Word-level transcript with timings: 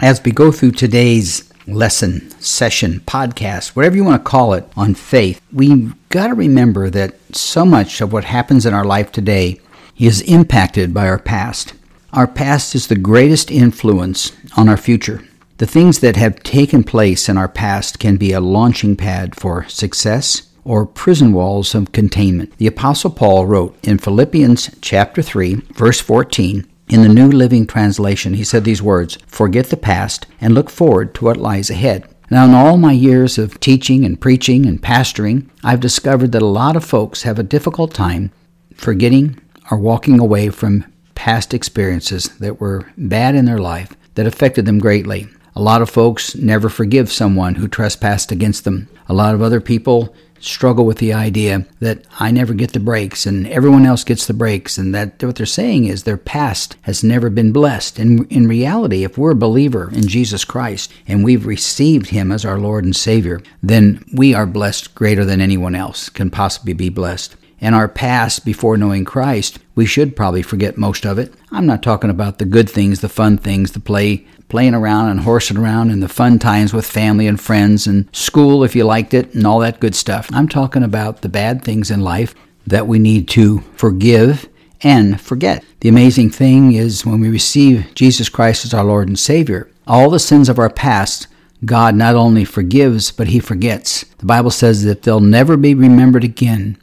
As 0.00 0.22
we 0.22 0.32
go 0.32 0.52
through 0.52 0.72
today's 0.72 1.51
lesson, 1.72 2.30
session, 2.40 3.00
podcast, 3.00 3.70
whatever 3.70 3.96
you 3.96 4.04
want 4.04 4.22
to 4.22 4.30
call 4.30 4.54
it, 4.54 4.68
on 4.76 4.94
faith, 4.94 5.40
we've 5.52 5.94
got 6.08 6.28
to 6.28 6.34
remember 6.34 6.90
that 6.90 7.14
so 7.34 7.64
much 7.64 8.00
of 8.00 8.12
what 8.12 8.24
happens 8.24 8.66
in 8.66 8.74
our 8.74 8.84
life 8.84 9.10
today 9.10 9.60
is 9.98 10.20
impacted 10.22 10.92
by 10.92 11.08
our 11.08 11.18
past. 11.18 11.74
Our 12.12 12.26
past 12.26 12.74
is 12.74 12.88
the 12.88 12.96
greatest 12.96 13.50
influence 13.50 14.32
on 14.56 14.68
our 14.68 14.76
future. 14.76 15.24
The 15.58 15.66
things 15.66 16.00
that 16.00 16.16
have 16.16 16.42
taken 16.42 16.82
place 16.84 17.28
in 17.28 17.38
our 17.38 17.48
past 17.48 17.98
can 17.98 18.16
be 18.16 18.32
a 18.32 18.40
launching 18.40 18.96
pad 18.96 19.36
for 19.36 19.66
success 19.68 20.42
or 20.64 20.86
prison 20.86 21.32
walls 21.32 21.74
of 21.74 21.92
containment. 21.92 22.56
The 22.58 22.66
apostle 22.66 23.10
Paul 23.10 23.46
wrote 23.46 23.76
in 23.82 23.98
Philippians 23.98 24.76
chapter 24.80 25.22
3, 25.22 25.54
verse 25.74 26.00
14, 26.00 26.66
in 26.92 27.00
the 27.00 27.08
New 27.08 27.32
Living 27.32 27.66
Translation, 27.66 28.34
he 28.34 28.44
said 28.44 28.64
these 28.64 28.82
words 28.82 29.16
Forget 29.26 29.70
the 29.70 29.78
past 29.78 30.26
and 30.42 30.52
look 30.52 30.68
forward 30.68 31.14
to 31.14 31.24
what 31.24 31.38
lies 31.38 31.70
ahead. 31.70 32.06
Now, 32.30 32.44
in 32.44 32.52
all 32.52 32.76
my 32.76 32.92
years 32.92 33.38
of 33.38 33.58
teaching 33.60 34.04
and 34.04 34.20
preaching 34.20 34.66
and 34.66 34.80
pastoring, 34.80 35.48
I've 35.64 35.80
discovered 35.80 36.32
that 36.32 36.42
a 36.42 36.46
lot 36.46 36.76
of 36.76 36.84
folks 36.84 37.22
have 37.22 37.38
a 37.38 37.42
difficult 37.42 37.94
time 37.94 38.30
forgetting 38.74 39.40
or 39.70 39.78
walking 39.78 40.20
away 40.20 40.50
from 40.50 40.84
past 41.14 41.54
experiences 41.54 42.28
that 42.40 42.60
were 42.60 42.92
bad 42.98 43.34
in 43.36 43.46
their 43.46 43.58
life 43.58 43.96
that 44.14 44.26
affected 44.26 44.66
them 44.66 44.78
greatly. 44.78 45.28
A 45.56 45.62
lot 45.62 45.80
of 45.80 45.88
folks 45.88 46.34
never 46.34 46.68
forgive 46.68 47.10
someone 47.10 47.54
who 47.54 47.68
trespassed 47.68 48.30
against 48.30 48.64
them. 48.64 48.86
A 49.08 49.14
lot 49.14 49.34
of 49.34 49.40
other 49.40 49.62
people 49.62 50.14
struggle 50.42 50.84
with 50.84 50.98
the 50.98 51.12
idea 51.12 51.64
that 51.80 52.04
I 52.18 52.30
never 52.30 52.52
get 52.52 52.72
the 52.72 52.80
breaks 52.80 53.26
and 53.26 53.46
everyone 53.46 53.86
else 53.86 54.04
gets 54.04 54.26
the 54.26 54.34
breaks, 54.34 54.76
and 54.76 54.94
that 54.94 55.22
what 55.22 55.36
they're 55.36 55.46
saying 55.46 55.86
is 55.86 56.02
their 56.02 56.16
past 56.16 56.76
has 56.82 57.04
never 57.04 57.30
been 57.30 57.52
blessed. 57.52 57.98
And 57.98 58.30
in 58.30 58.48
reality, 58.48 59.04
if 59.04 59.16
we're 59.16 59.30
a 59.30 59.36
believer 59.36 59.90
in 59.92 60.08
Jesus 60.08 60.44
Christ 60.44 60.92
and 61.06 61.24
we've 61.24 61.46
received 61.46 62.10
Him 62.10 62.32
as 62.32 62.44
our 62.44 62.58
Lord 62.58 62.84
and 62.84 62.94
Savior, 62.94 63.40
then 63.62 64.04
we 64.12 64.34
are 64.34 64.46
blessed 64.46 64.94
greater 64.94 65.24
than 65.24 65.40
anyone 65.40 65.74
else 65.74 66.08
can 66.08 66.30
possibly 66.30 66.72
be 66.72 66.88
blessed. 66.88 67.36
And 67.60 67.76
our 67.76 67.88
past 67.88 68.44
before 68.44 68.76
knowing 68.76 69.04
Christ, 69.04 69.60
we 69.76 69.86
should 69.86 70.16
probably 70.16 70.42
forget 70.42 70.76
most 70.76 71.06
of 71.06 71.18
it. 71.18 71.32
I'm 71.52 71.64
not 71.64 71.80
talking 71.80 72.10
about 72.10 72.38
the 72.38 72.44
good 72.44 72.68
things, 72.68 73.00
the 73.00 73.08
fun 73.08 73.38
things, 73.38 73.70
the 73.70 73.80
play 73.80 74.26
playing 74.48 74.74
around 74.74 75.08
and 75.08 75.20
horsing 75.20 75.56
around 75.56 75.90
and 75.90 76.02
the 76.02 76.08
fun 76.08 76.38
times 76.38 76.72
with 76.72 76.86
family 76.86 77.26
and 77.26 77.40
friends 77.40 77.86
and 77.86 78.08
school 78.14 78.64
if 78.64 78.76
you 78.76 78.84
liked 78.84 79.14
it 79.14 79.34
and 79.34 79.46
all 79.46 79.58
that 79.60 79.80
good 79.80 79.94
stuff. 79.94 80.28
I'm 80.32 80.48
talking 80.48 80.82
about 80.82 81.22
the 81.22 81.28
bad 81.28 81.62
things 81.62 81.90
in 81.90 82.00
life 82.00 82.34
that 82.66 82.86
we 82.86 82.98
need 82.98 83.28
to 83.28 83.60
forgive 83.76 84.48
and 84.82 85.20
forget. 85.20 85.64
The 85.80 85.88
amazing 85.88 86.30
thing 86.30 86.72
is 86.72 87.06
when 87.06 87.20
we 87.20 87.28
receive 87.28 87.92
Jesus 87.94 88.28
Christ 88.28 88.64
as 88.64 88.74
our 88.74 88.84
Lord 88.84 89.08
and 89.08 89.18
Savior, 89.18 89.70
all 89.86 90.10
the 90.10 90.18
sins 90.18 90.48
of 90.48 90.58
our 90.58 90.70
past 90.70 91.28
God 91.64 91.94
not 91.94 92.16
only 92.16 92.44
forgives, 92.44 93.12
but 93.12 93.28
He 93.28 93.38
forgets. 93.38 94.04
The 94.18 94.26
Bible 94.26 94.50
says 94.50 94.84
that 94.84 95.02
they'll 95.02 95.20
never 95.20 95.56
be 95.56 95.74
remembered 95.74 96.24
again. 96.24 96.76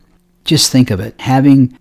Just 0.46 0.72
think 0.72 0.90
of 0.90 1.00
it 1.00 1.20
having 1.20 1.78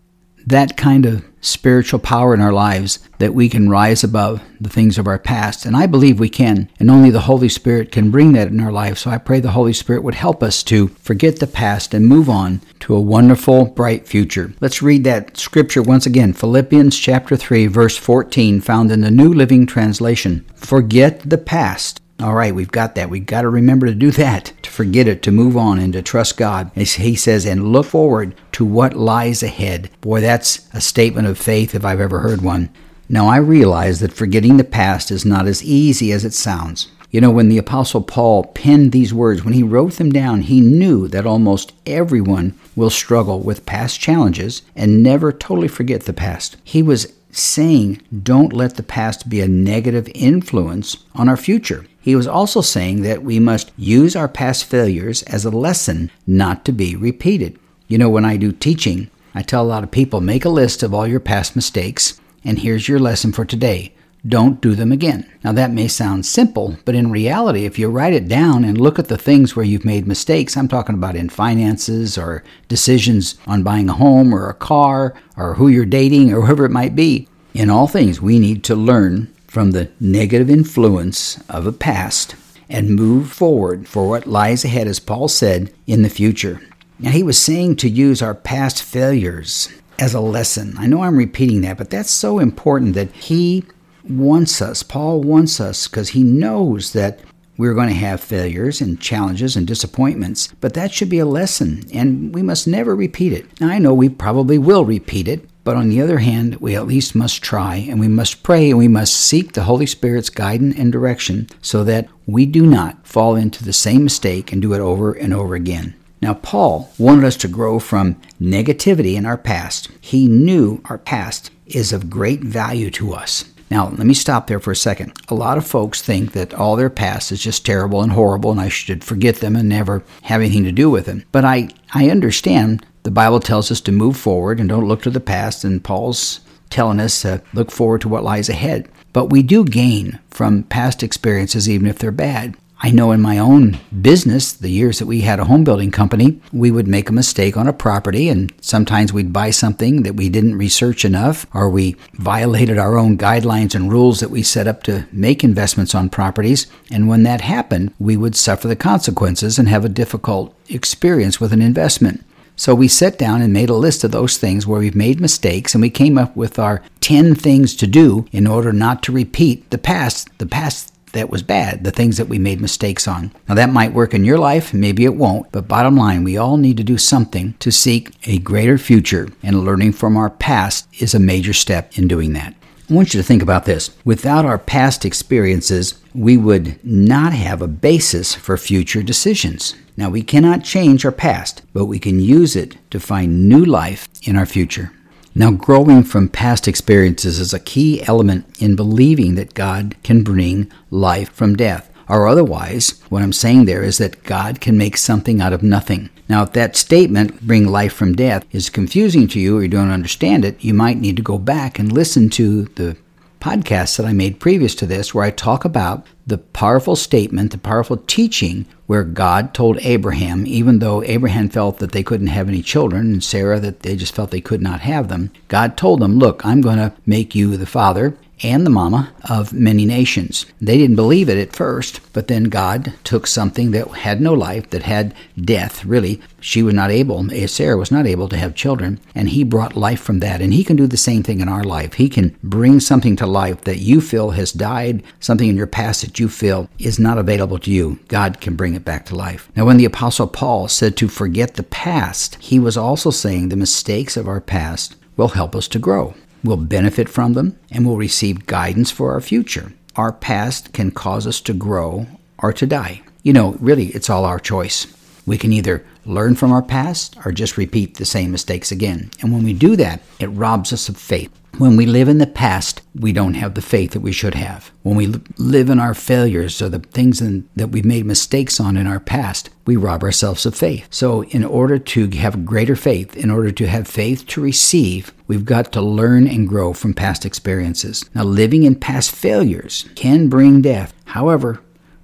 that 0.46 0.76
kind 0.76 1.06
of 1.06 1.24
spiritual 1.40 2.00
power 2.00 2.34
in 2.34 2.40
our 2.40 2.52
lives 2.52 2.98
that 3.18 3.34
we 3.34 3.48
can 3.48 3.68
rise 3.70 4.02
above 4.04 4.42
the 4.60 4.68
things 4.68 4.98
of 4.98 5.06
our 5.06 5.18
past. 5.18 5.64
And 5.64 5.76
I 5.76 5.86
believe 5.86 6.18
we 6.18 6.28
can. 6.28 6.68
And 6.78 6.90
only 6.90 7.10
the 7.10 7.20
Holy 7.20 7.48
Spirit 7.48 7.92
can 7.92 8.10
bring 8.10 8.32
that 8.32 8.48
in 8.48 8.60
our 8.60 8.72
life. 8.72 8.98
So 8.98 9.10
I 9.10 9.18
pray 9.18 9.40
the 9.40 9.52
Holy 9.52 9.72
Spirit 9.72 10.02
would 10.02 10.14
help 10.14 10.42
us 10.42 10.62
to 10.64 10.88
forget 10.88 11.38
the 11.38 11.46
past 11.46 11.94
and 11.94 12.06
move 12.06 12.28
on 12.28 12.60
to 12.80 12.94
a 12.94 13.00
wonderful, 13.00 13.66
bright 13.66 14.06
future. 14.06 14.52
Let's 14.60 14.82
read 14.82 15.04
that 15.04 15.36
scripture 15.36 15.82
once 15.82 16.06
again 16.06 16.32
Philippians 16.32 16.98
chapter 16.98 17.36
3, 17.36 17.66
verse 17.66 17.96
14, 17.96 18.60
found 18.60 18.90
in 18.90 19.00
the 19.00 19.10
New 19.10 19.32
Living 19.32 19.66
Translation. 19.66 20.44
Forget 20.54 21.28
the 21.28 21.38
past 21.38 22.00
all 22.20 22.34
right, 22.34 22.52
we've 22.52 22.72
got 22.72 22.96
that. 22.96 23.10
We've 23.10 23.24
got 23.24 23.42
to 23.42 23.48
remember 23.48 23.86
to 23.86 23.94
do 23.94 24.10
that, 24.12 24.52
forget 24.78 25.08
it, 25.08 25.22
to 25.24 25.32
move 25.32 25.56
on, 25.56 25.80
and 25.80 25.92
to 25.92 26.00
trust 26.00 26.36
God. 26.36 26.70
As 26.76 26.94
he 26.94 27.16
says, 27.16 27.44
and 27.44 27.72
look 27.72 27.86
forward 27.86 28.36
to 28.52 28.64
what 28.64 28.94
lies 28.94 29.42
ahead. 29.42 29.90
Boy, 30.00 30.20
that's 30.20 30.68
a 30.72 30.80
statement 30.80 31.26
of 31.26 31.36
faith 31.36 31.74
if 31.74 31.84
I've 31.84 31.98
ever 31.98 32.20
heard 32.20 32.42
one. 32.42 32.70
Now, 33.08 33.26
I 33.26 33.38
realize 33.38 33.98
that 33.98 34.12
forgetting 34.12 34.56
the 34.56 34.62
past 34.62 35.10
is 35.10 35.24
not 35.24 35.48
as 35.48 35.64
easy 35.64 36.12
as 36.12 36.24
it 36.24 36.32
sounds. 36.32 36.92
You 37.10 37.20
know, 37.20 37.32
when 37.32 37.48
the 37.48 37.58
Apostle 37.58 38.02
Paul 38.02 38.44
penned 38.44 38.92
these 38.92 39.12
words, 39.12 39.44
when 39.44 39.54
he 39.54 39.64
wrote 39.64 39.94
them 39.94 40.12
down, 40.12 40.42
he 40.42 40.60
knew 40.60 41.08
that 41.08 41.26
almost 41.26 41.72
everyone 41.84 42.56
will 42.76 42.90
struggle 42.90 43.40
with 43.40 43.66
past 43.66 43.98
challenges 43.98 44.62
and 44.76 45.02
never 45.02 45.32
totally 45.32 45.66
forget 45.66 46.02
the 46.04 46.12
past. 46.12 46.56
He 46.62 46.84
was 46.84 47.12
saying, 47.30 48.02
don't 48.22 48.52
let 48.52 48.76
the 48.76 48.82
past 48.82 49.28
be 49.28 49.40
a 49.40 49.48
negative 49.48 50.10
influence 50.14 51.04
on 51.14 51.28
our 51.28 51.36
future. 51.36 51.86
He 52.00 52.16
was 52.16 52.26
also 52.26 52.60
saying 52.60 53.02
that 53.02 53.22
we 53.22 53.38
must 53.38 53.70
use 53.76 54.16
our 54.16 54.28
past 54.28 54.64
failures 54.64 55.22
as 55.24 55.44
a 55.44 55.50
lesson 55.50 56.10
not 56.26 56.64
to 56.64 56.72
be 56.72 56.96
repeated. 56.96 57.58
You 57.86 57.98
know, 57.98 58.08
when 58.08 58.24
I 58.24 58.36
do 58.36 58.52
teaching, 58.52 59.10
I 59.34 59.42
tell 59.42 59.62
a 59.62 59.66
lot 59.66 59.84
of 59.84 59.90
people 59.90 60.20
make 60.20 60.44
a 60.44 60.50
list 60.50 60.82
of 60.82 60.94
all 60.94 61.06
your 61.06 61.20
past 61.20 61.54
mistakes, 61.54 62.18
and 62.44 62.58
here's 62.58 62.88
your 62.88 62.98
lesson 62.98 63.32
for 63.32 63.44
today. 63.44 63.94
Don't 64.26 64.60
do 64.60 64.74
them 64.74 64.90
again. 64.90 65.30
Now, 65.44 65.52
that 65.52 65.70
may 65.70 65.86
sound 65.86 66.26
simple, 66.26 66.76
but 66.84 66.94
in 66.94 67.10
reality, 67.10 67.64
if 67.64 67.78
you 67.78 67.88
write 67.88 68.12
it 68.12 68.26
down 68.26 68.64
and 68.64 68.78
look 68.78 68.98
at 68.98 69.08
the 69.08 69.16
things 69.16 69.54
where 69.54 69.64
you've 69.64 69.84
made 69.84 70.06
mistakes, 70.06 70.56
I'm 70.56 70.68
talking 70.68 70.96
about 70.96 71.16
in 71.16 71.28
finances 71.28 72.18
or 72.18 72.42
decisions 72.66 73.38
on 73.46 73.62
buying 73.62 73.88
a 73.88 73.94
home 73.94 74.34
or 74.34 74.48
a 74.48 74.54
car 74.54 75.14
or 75.36 75.54
who 75.54 75.68
you're 75.68 75.86
dating 75.86 76.32
or 76.32 76.42
whoever 76.42 76.64
it 76.64 76.70
might 76.70 76.96
be, 76.96 77.28
in 77.54 77.70
all 77.70 77.86
things, 77.86 78.20
we 78.20 78.38
need 78.38 78.64
to 78.64 78.74
learn 78.74 79.32
from 79.46 79.70
the 79.70 79.90
negative 80.00 80.50
influence 80.50 81.42
of 81.48 81.66
a 81.66 81.72
past 81.72 82.34
and 82.68 82.94
move 82.94 83.32
forward 83.32 83.88
for 83.88 84.08
what 84.08 84.26
lies 84.26 84.64
ahead, 84.64 84.86
as 84.86 85.00
Paul 85.00 85.28
said, 85.28 85.72
in 85.86 86.02
the 86.02 86.10
future. 86.10 86.60
Now, 86.98 87.10
he 87.10 87.22
was 87.22 87.40
saying 87.40 87.76
to 87.76 87.88
use 87.88 88.20
our 88.20 88.34
past 88.34 88.82
failures 88.82 89.68
as 89.98 90.12
a 90.12 90.20
lesson. 90.20 90.74
I 90.78 90.86
know 90.86 91.02
I'm 91.02 91.16
repeating 91.16 91.62
that, 91.62 91.78
but 91.78 91.90
that's 91.90 92.10
so 92.10 92.38
important 92.38 92.94
that 92.94 93.12
he 93.12 93.64
wants 94.10 94.62
us, 94.62 94.82
Paul 94.82 95.20
wants 95.20 95.60
us, 95.60 95.88
because 95.88 96.10
he 96.10 96.22
knows 96.22 96.92
that 96.92 97.20
We're 97.58 97.74
going 97.74 97.88
to 97.88 97.94
have 97.96 98.20
failures 98.20 98.80
and 98.80 99.00
challenges 99.00 99.56
and 99.56 99.66
disappointments, 99.66 100.54
but 100.60 100.74
that 100.74 100.92
should 100.92 101.08
be 101.08 101.18
a 101.18 101.26
lesson, 101.26 101.82
and 101.92 102.32
we 102.32 102.40
must 102.40 102.68
never 102.68 102.94
repeat 102.94 103.32
it. 103.32 103.60
Now, 103.60 103.66
I 103.66 103.80
know 103.80 103.92
we 103.92 104.08
probably 104.08 104.58
will 104.58 104.84
repeat 104.84 105.26
it, 105.26 105.44
but 105.64 105.74
on 105.74 105.88
the 105.88 106.00
other 106.00 106.18
hand, 106.18 106.54
we 106.60 106.76
at 106.76 106.86
least 106.86 107.16
must 107.16 107.42
try, 107.42 107.74
and 107.74 107.98
we 107.98 108.06
must 108.06 108.44
pray, 108.44 108.70
and 108.70 108.78
we 108.78 108.86
must 108.86 109.12
seek 109.12 109.52
the 109.52 109.64
Holy 109.64 109.86
Spirit's 109.86 110.30
guidance 110.30 110.76
and 110.78 110.92
direction 110.92 111.48
so 111.60 111.82
that 111.82 112.08
we 112.26 112.46
do 112.46 112.64
not 112.64 113.04
fall 113.04 113.34
into 113.34 113.64
the 113.64 113.72
same 113.72 114.04
mistake 114.04 114.52
and 114.52 114.62
do 114.62 114.72
it 114.72 114.80
over 114.80 115.12
and 115.12 115.34
over 115.34 115.56
again. 115.56 115.96
Now, 116.22 116.34
Paul 116.34 116.92
wanted 116.96 117.24
us 117.24 117.36
to 117.38 117.48
grow 117.48 117.80
from 117.80 118.20
negativity 118.40 119.16
in 119.16 119.26
our 119.26 119.36
past. 119.36 119.88
He 120.00 120.28
knew 120.28 120.80
our 120.84 120.98
past 120.98 121.50
is 121.66 121.92
of 121.92 122.08
great 122.08 122.40
value 122.40 122.90
to 122.92 123.14
us. 123.14 123.46
Now, 123.70 123.88
let 123.88 124.06
me 124.06 124.14
stop 124.14 124.46
there 124.46 124.60
for 124.60 124.70
a 124.70 124.76
second. 124.76 125.12
A 125.28 125.34
lot 125.34 125.58
of 125.58 125.66
folks 125.66 126.00
think 126.00 126.32
that 126.32 126.54
all 126.54 126.76
their 126.76 126.90
past 126.90 127.30
is 127.32 127.42
just 127.42 127.66
terrible 127.66 128.02
and 128.02 128.12
horrible 128.12 128.50
and 128.50 128.60
I 128.60 128.68
should 128.68 129.04
forget 129.04 129.36
them 129.36 129.56
and 129.56 129.68
never 129.68 130.02
have 130.22 130.40
anything 130.40 130.64
to 130.64 130.72
do 130.72 130.90
with 130.90 131.06
them. 131.06 131.24
But 131.32 131.44
I, 131.44 131.68
I 131.92 132.10
understand 132.10 132.84
the 133.02 133.10
Bible 133.10 133.40
tells 133.40 133.70
us 133.70 133.80
to 133.82 133.92
move 133.92 134.16
forward 134.16 134.60
and 134.60 134.68
don't 134.68 134.86
look 134.86 135.02
to 135.02 135.10
the 135.10 135.20
past, 135.20 135.64
and 135.64 135.82
Paul's 135.82 136.40
telling 136.68 137.00
us 137.00 137.22
to 137.22 137.42
look 137.54 137.70
forward 137.70 138.02
to 138.02 138.08
what 138.08 138.24
lies 138.24 138.48
ahead. 138.48 138.88
But 139.12 139.30
we 139.30 139.42
do 139.42 139.64
gain 139.64 140.18
from 140.30 140.64
past 140.64 141.02
experiences, 141.02 141.68
even 141.68 141.86
if 141.86 141.98
they're 141.98 142.10
bad. 142.10 142.54
I 142.80 142.92
know 142.92 143.10
in 143.10 143.20
my 143.20 143.38
own 143.38 143.76
business, 144.00 144.52
the 144.52 144.70
years 144.70 145.00
that 145.00 145.06
we 145.06 145.22
had 145.22 145.40
a 145.40 145.46
home 145.46 145.64
building 145.64 145.90
company, 145.90 146.40
we 146.52 146.70
would 146.70 146.86
make 146.86 147.08
a 147.08 147.12
mistake 147.12 147.56
on 147.56 147.66
a 147.66 147.72
property, 147.72 148.28
and 148.28 148.52
sometimes 148.60 149.12
we'd 149.12 149.32
buy 149.32 149.50
something 149.50 150.04
that 150.04 150.14
we 150.14 150.28
didn't 150.28 150.56
research 150.56 151.04
enough, 151.04 151.44
or 151.52 151.68
we 151.68 151.96
violated 152.14 152.78
our 152.78 152.96
own 152.96 153.18
guidelines 153.18 153.74
and 153.74 153.90
rules 153.90 154.20
that 154.20 154.30
we 154.30 154.44
set 154.44 154.68
up 154.68 154.84
to 154.84 155.08
make 155.10 155.42
investments 155.42 155.92
on 155.92 156.08
properties. 156.08 156.68
And 156.88 157.08
when 157.08 157.24
that 157.24 157.40
happened, 157.40 157.92
we 157.98 158.16
would 158.16 158.36
suffer 158.36 158.68
the 158.68 158.76
consequences 158.76 159.58
and 159.58 159.68
have 159.68 159.84
a 159.84 159.88
difficult 159.88 160.54
experience 160.68 161.40
with 161.40 161.52
an 161.52 161.62
investment. 161.62 162.24
So 162.54 162.74
we 162.74 162.88
sat 162.88 163.18
down 163.18 163.42
and 163.42 163.52
made 163.52 163.70
a 163.70 163.74
list 163.74 164.02
of 164.02 164.12
those 164.12 164.36
things 164.36 164.66
where 164.66 164.80
we've 164.80 164.94
made 164.94 165.20
mistakes, 165.20 165.74
and 165.74 165.82
we 165.82 165.90
came 165.90 166.16
up 166.16 166.36
with 166.36 166.60
our 166.60 166.82
10 167.00 167.34
things 167.34 167.74
to 167.76 167.88
do 167.88 168.26
in 168.30 168.46
order 168.46 168.72
not 168.72 169.02
to 169.04 169.12
repeat 169.12 169.68
the 169.70 169.78
past, 169.78 170.28
the 170.38 170.46
past 170.46 170.92
that 171.12 171.30
was 171.30 171.42
bad, 171.42 171.84
the 171.84 171.90
things 171.90 172.16
that 172.16 172.28
we 172.28 172.38
made 172.38 172.60
mistakes 172.60 173.08
on. 173.08 173.32
Now, 173.48 173.54
that 173.54 173.70
might 173.70 173.92
work 173.92 174.14
in 174.14 174.24
your 174.24 174.38
life, 174.38 174.74
maybe 174.74 175.04
it 175.04 175.14
won't, 175.14 175.50
but 175.52 175.68
bottom 175.68 175.96
line, 175.96 176.24
we 176.24 176.36
all 176.36 176.56
need 176.56 176.76
to 176.76 176.84
do 176.84 176.98
something 176.98 177.54
to 177.60 177.70
seek 177.70 178.14
a 178.26 178.38
greater 178.38 178.78
future, 178.78 179.28
and 179.42 179.64
learning 179.64 179.92
from 179.92 180.16
our 180.16 180.30
past 180.30 180.88
is 181.00 181.14
a 181.14 181.20
major 181.20 181.52
step 181.52 181.96
in 181.98 182.08
doing 182.08 182.32
that. 182.34 182.54
I 182.90 182.94
want 182.94 183.12
you 183.12 183.20
to 183.20 183.26
think 183.26 183.42
about 183.42 183.66
this. 183.66 183.90
Without 184.04 184.46
our 184.46 184.58
past 184.58 185.04
experiences, 185.04 186.00
we 186.14 186.38
would 186.38 186.82
not 186.82 187.34
have 187.34 187.60
a 187.60 187.68
basis 187.68 188.34
for 188.34 188.56
future 188.56 189.02
decisions. 189.02 189.74
Now, 189.94 190.08
we 190.08 190.22
cannot 190.22 190.64
change 190.64 191.04
our 191.04 191.12
past, 191.12 191.62
but 191.74 191.84
we 191.84 191.98
can 191.98 192.18
use 192.18 192.56
it 192.56 192.78
to 192.90 192.98
find 192.98 193.46
new 193.46 193.62
life 193.62 194.08
in 194.22 194.36
our 194.36 194.46
future. 194.46 194.92
Now, 195.38 195.52
growing 195.52 196.02
from 196.02 196.30
past 196.30 196.66
experiences 196.66 197.38
is 197.38 197.54
a 197.54 197.60
key 197.60 198.02
element 198.08 198.60
in 198.60 198.74
believing 198.74 199.36
that 199.36 199.54
God 199.54 199.94
can 200.02 200.24
bring 200.24 200.68
life 200.90 201.30
from 201.30 201.54
death. 201.54 201.88
Or 202.08 202.26
otherwise, 202.26 203.00
what 203.08 203.22
I'm 203.22 203.32
saying 203.32 203.64
there 203.64 203.84
is 203.84 203.98
that 203.98 204.24
God 204.24 204.60
can 204.60 204.76
make 204.76 204.96
something 204.96 205.40
out 205.40 205.52
of 205.52 205.62
nothing. 205.62 206.10
Now, 206.28 206.42
if 206.42 206.54
that 206.54 206.74
statement, 206.74 207.40
bring 207.46 207.68
life 207.68 207.92
from 207.92 208.16
death, 208.16 208.46
is 208.50 208.68
confusing 208.68 209.28
to 209.28 209.38
you 209.38 209.58
or 209.58 209.62
you 209.62 209.68
don't 209.68 209.92
understand 209.92 210.44
it, 210.44 210.64
you 210.64 210.74
might 210.74 210.98
need 210.98 211.16
to 211.18 211.22
go 211.22 211.38
back 211.38 211.78
and 211.78 211.92
listen 211.92 212.30
to 212.30 212.64
the 212.74 212.96
podcast 213.40 213.96
that 213.96 214.06
I 214.06 214.12
made 214.12 214.40
previous 214.40 214.74
to 214.76 214.86
this, 214.86 215.14
where 215.14 215.24
I 215.24 215.30
talk 215.30 215.64
about 215.64 216.06
the 216.26 216.38
powerful 216.38 216.96
statement, 216.96 217.52
the 217.52 217.58
powerful 217.58 217.96
teaching, 217.96 218.66
where 218.86 219.04
God 219.04 219.54
told 219.54 219.78
Abraham, 219.80 220.46
even 220.46 220.78
though 220.78 221.02
Abraham 221.02 221.48
felt 221.48 221.78
that 221.78 221.92
they 221.92 222.02
couldn't 222.02 222.28
have 222.28 222.48
any 222.48 222.62
children, 222.62 223.12
and 223.12 223.24
Sarah 223.24 223.60
that 223.60 223.80
they 223.80 223.96
just 223.96 224.14
felt 224.14 224.30
they 224.30 224.40
could 224.40 224.62
not 224.62 224.80
have 224.80 225.08
them, 225.08 225.30
God 225.48 225.76
told 225.76 226.00
them, 226.00 226.18
Look, 226.18 226.44
I'm 226.44 226.60
going 226.60 226.78
to 226.78 226.92
make 227.06 227.34
you 227.34 227.56
the 227.56 227.66
father 227.66 228.16
and 228.42 228.64
the 228.64 228.70
mama 228.70 229.12
of 229.28 229.52
many 229.52 229.84
nations. 229.84 230.46
They 230.60 230.78
didn't 230.78 230.96
believe 230.96 231.28
it 231.28 231.38
at 231.38 231.56
first, 231.56 232.00
but 232.12 232.28
then 232.28 232.44
God 232.44 232.94
took 233.04 233.26
something 233.26 233.70
that 233.72 233.88
had 233.88 234.20
no 234.20 234.32
life, 234.32 234.70
that 234.70 234.82
had 234.82 235.14
death, 235.40 235.84
really. 235.84 236.20
She 236.40 236.62
was 236.62 236.74
not 236.74 236.90
able, 236.90 237.28
Sarah 237.48 237.76
was 237.76 237.90
not 237.90 238.06
able 238.06 238.28
to 238.28 238.36
have 238.36 238.54
children, 238.54 239.00
and 239.14 239.30
He 239.30 239.42
brought 239.44 239.76
life 239.76 240.00
from 240.00 240.20
that. 240.20 240.40
And 240.40 240.54
He 240.54 240.64
can 240.64 240.76
do 240.76 240.86
the 240.86 240.96
same 240.96 241.22
thing 241.22 241.40
in 241.40 241.48
our 241.48 241.64
life. 241.64 241.94
He 241.94 242.08
can 242.08 242.36
bring 242.42 242.80
something 242.80 243.16
to 243.16 243.26
life 243.26 243.62
that 243.62 243.78
you 243.78 244.00
feel 244.00 244.30
has 244.30 244.52
died, 244.52 245.02
something 245.20 245.48
in 245.48 245.56
your 245.56 245.66
past 245.66 246.02
that 246.02 246.18
you 246.18 246.28
feel 246.28 246.68
is 246.78 246.98
not 246.98 247.18
available 247.18 247.58
to 247.60 247.70
you. 247.70 247.98
God 248.08 248.40
can 248.40 248.56
bring 248.56 248.74
it 248.74 248.84
back 248.84 249.06
to 249.06 249.16
life. 249.16 249.50
Now, 249.56 249.66
when 249.66 249.78
the 249.78 249.84
Apostle 249.84 250.28
Paul 250.28 250.68
said 250.68 250.96
to 250.98 251.08
forget 251.08 251.54
the 251.54 251.62
past, 251.64 252.36
he 252.40 252.58
was 252.58 252.76
also 252.76 253.10
saying 253.10 253.48
the 253.48 253.56
mistakes 253.56 254.16
of 254.16 254.28
our 254.28 254.40
past 254.40 254.96
will 255.16 255.28
help 255.28 255.56
us 255.56 255.66
to 255.68 255.78
grow. 255.78 256.14
We'll 256.44 256.56
benefit 256.56 257.08
from 257.08 257.34
them 257.34 257.58
and 257.70 257.86
we'll 257.86 257.96
receive 257.96 258.46
guidance 258.46 258.90
for 258.90 259.12
our 259.12 259.20
future. 259.20 259.72
Our 259.96 260.12
past 260.12 260.72
can 260.72 260.90
cause 260.90 261.26
us 261.26 261.40
to 261.42 261.52
grow 261.52 262.06
or 262.38 262.52
to 262.52 262.66
die. 262.66 263.02
You 263.22 263.32
know, 263.32 263.52
really, 263.60 263.86
it's 263.88 264.08
all 264.08 264.24
our 264.24 264.38
choice. 264.38 264.86
We 265.28 265.38
can 265.38 265.52
either 265.52 265.84
learn 266.06 266.34
from 266.34 266.52
our 266.52 266.62
past 266.62 267.16
or 267.24 267.32
just 267.32 267.58
repeat 267.58 267.94
the 267.94 268.04
same 268.04 268.32
mistakes 268.32 268.72
again. 268.72 269.10
And 269.20 269.32
when 269.32 269.44
we 269.44 269.52
do 269.52 269.76
that, 269.76 270.00
it 270.18 270.28
robs 270.28 270.72
us 270.72 270.88
of 270.88 270.96
faith. 270.96 271.30
When 271.58 271.76
we 271.76 271.86
live 271.86 272.08
in 272.08 272.18
the 272.18 272.26
past, 272.26 272.82
we 272.94 273.12
don't 273.12 273.34
have 273.34 273.54
the 273.54 273.60
faith 273.60 273.90
that 273.90 274.00
we 274.00 274.12
should 274.12 274.34
have. 274.34 274.70
When 274.84 274.94
we 274.94 275.12
live 275.38 275.68
in 275.68 275.80
our 275.80 275.92
failures 275.92 276.62
or 276.62 276.68
the 276.68 276.78
things 276.78 277.20
in, 277.20 277.48
that 277.56 277.70
we've 277.70 277.84
made 277.84 278.06
mistakes 278.06 278.60
on 278.60 278.76
in 278.76 278.86
our 278.86 279.00
past, 279.00 279.50
we 279.66 279.74
rob 279.74 280.04
ourselves 280.04 280.46
of 280.46 280.54
faith. 280.54 280.86
So, 280.90 281.24
in 281.24 281.44
order 281.44 281.76
to 281.78 282.08
have 282.10 282.46
greater 282.46 282.76
faith, 282.76 283.16
in 283.16 283.28
order 283.28 283.50
to 283.50 283.66
have 283.66 283.88
faith 283.88 284.24
to 284.28 284.40
receive, 284.40 285.12
we've 285.26 285.44
got 285.44 285.72
to 285.72 285.82
learn 285.82 286.28
and 286.28 286.48
grow 286.48 286.72
from 286.72 286.94
past 286.94 287.26
experiences. 287.26 288.08
Now, 288.14 288.22
living 288.22 288.62
in 288.62 288.76
past 288.76 289.10
failures 289.10 289.88
can 289.96 290.28
bring 290.28 290.62
death. 290.62 290.94
However, 291.06 291.60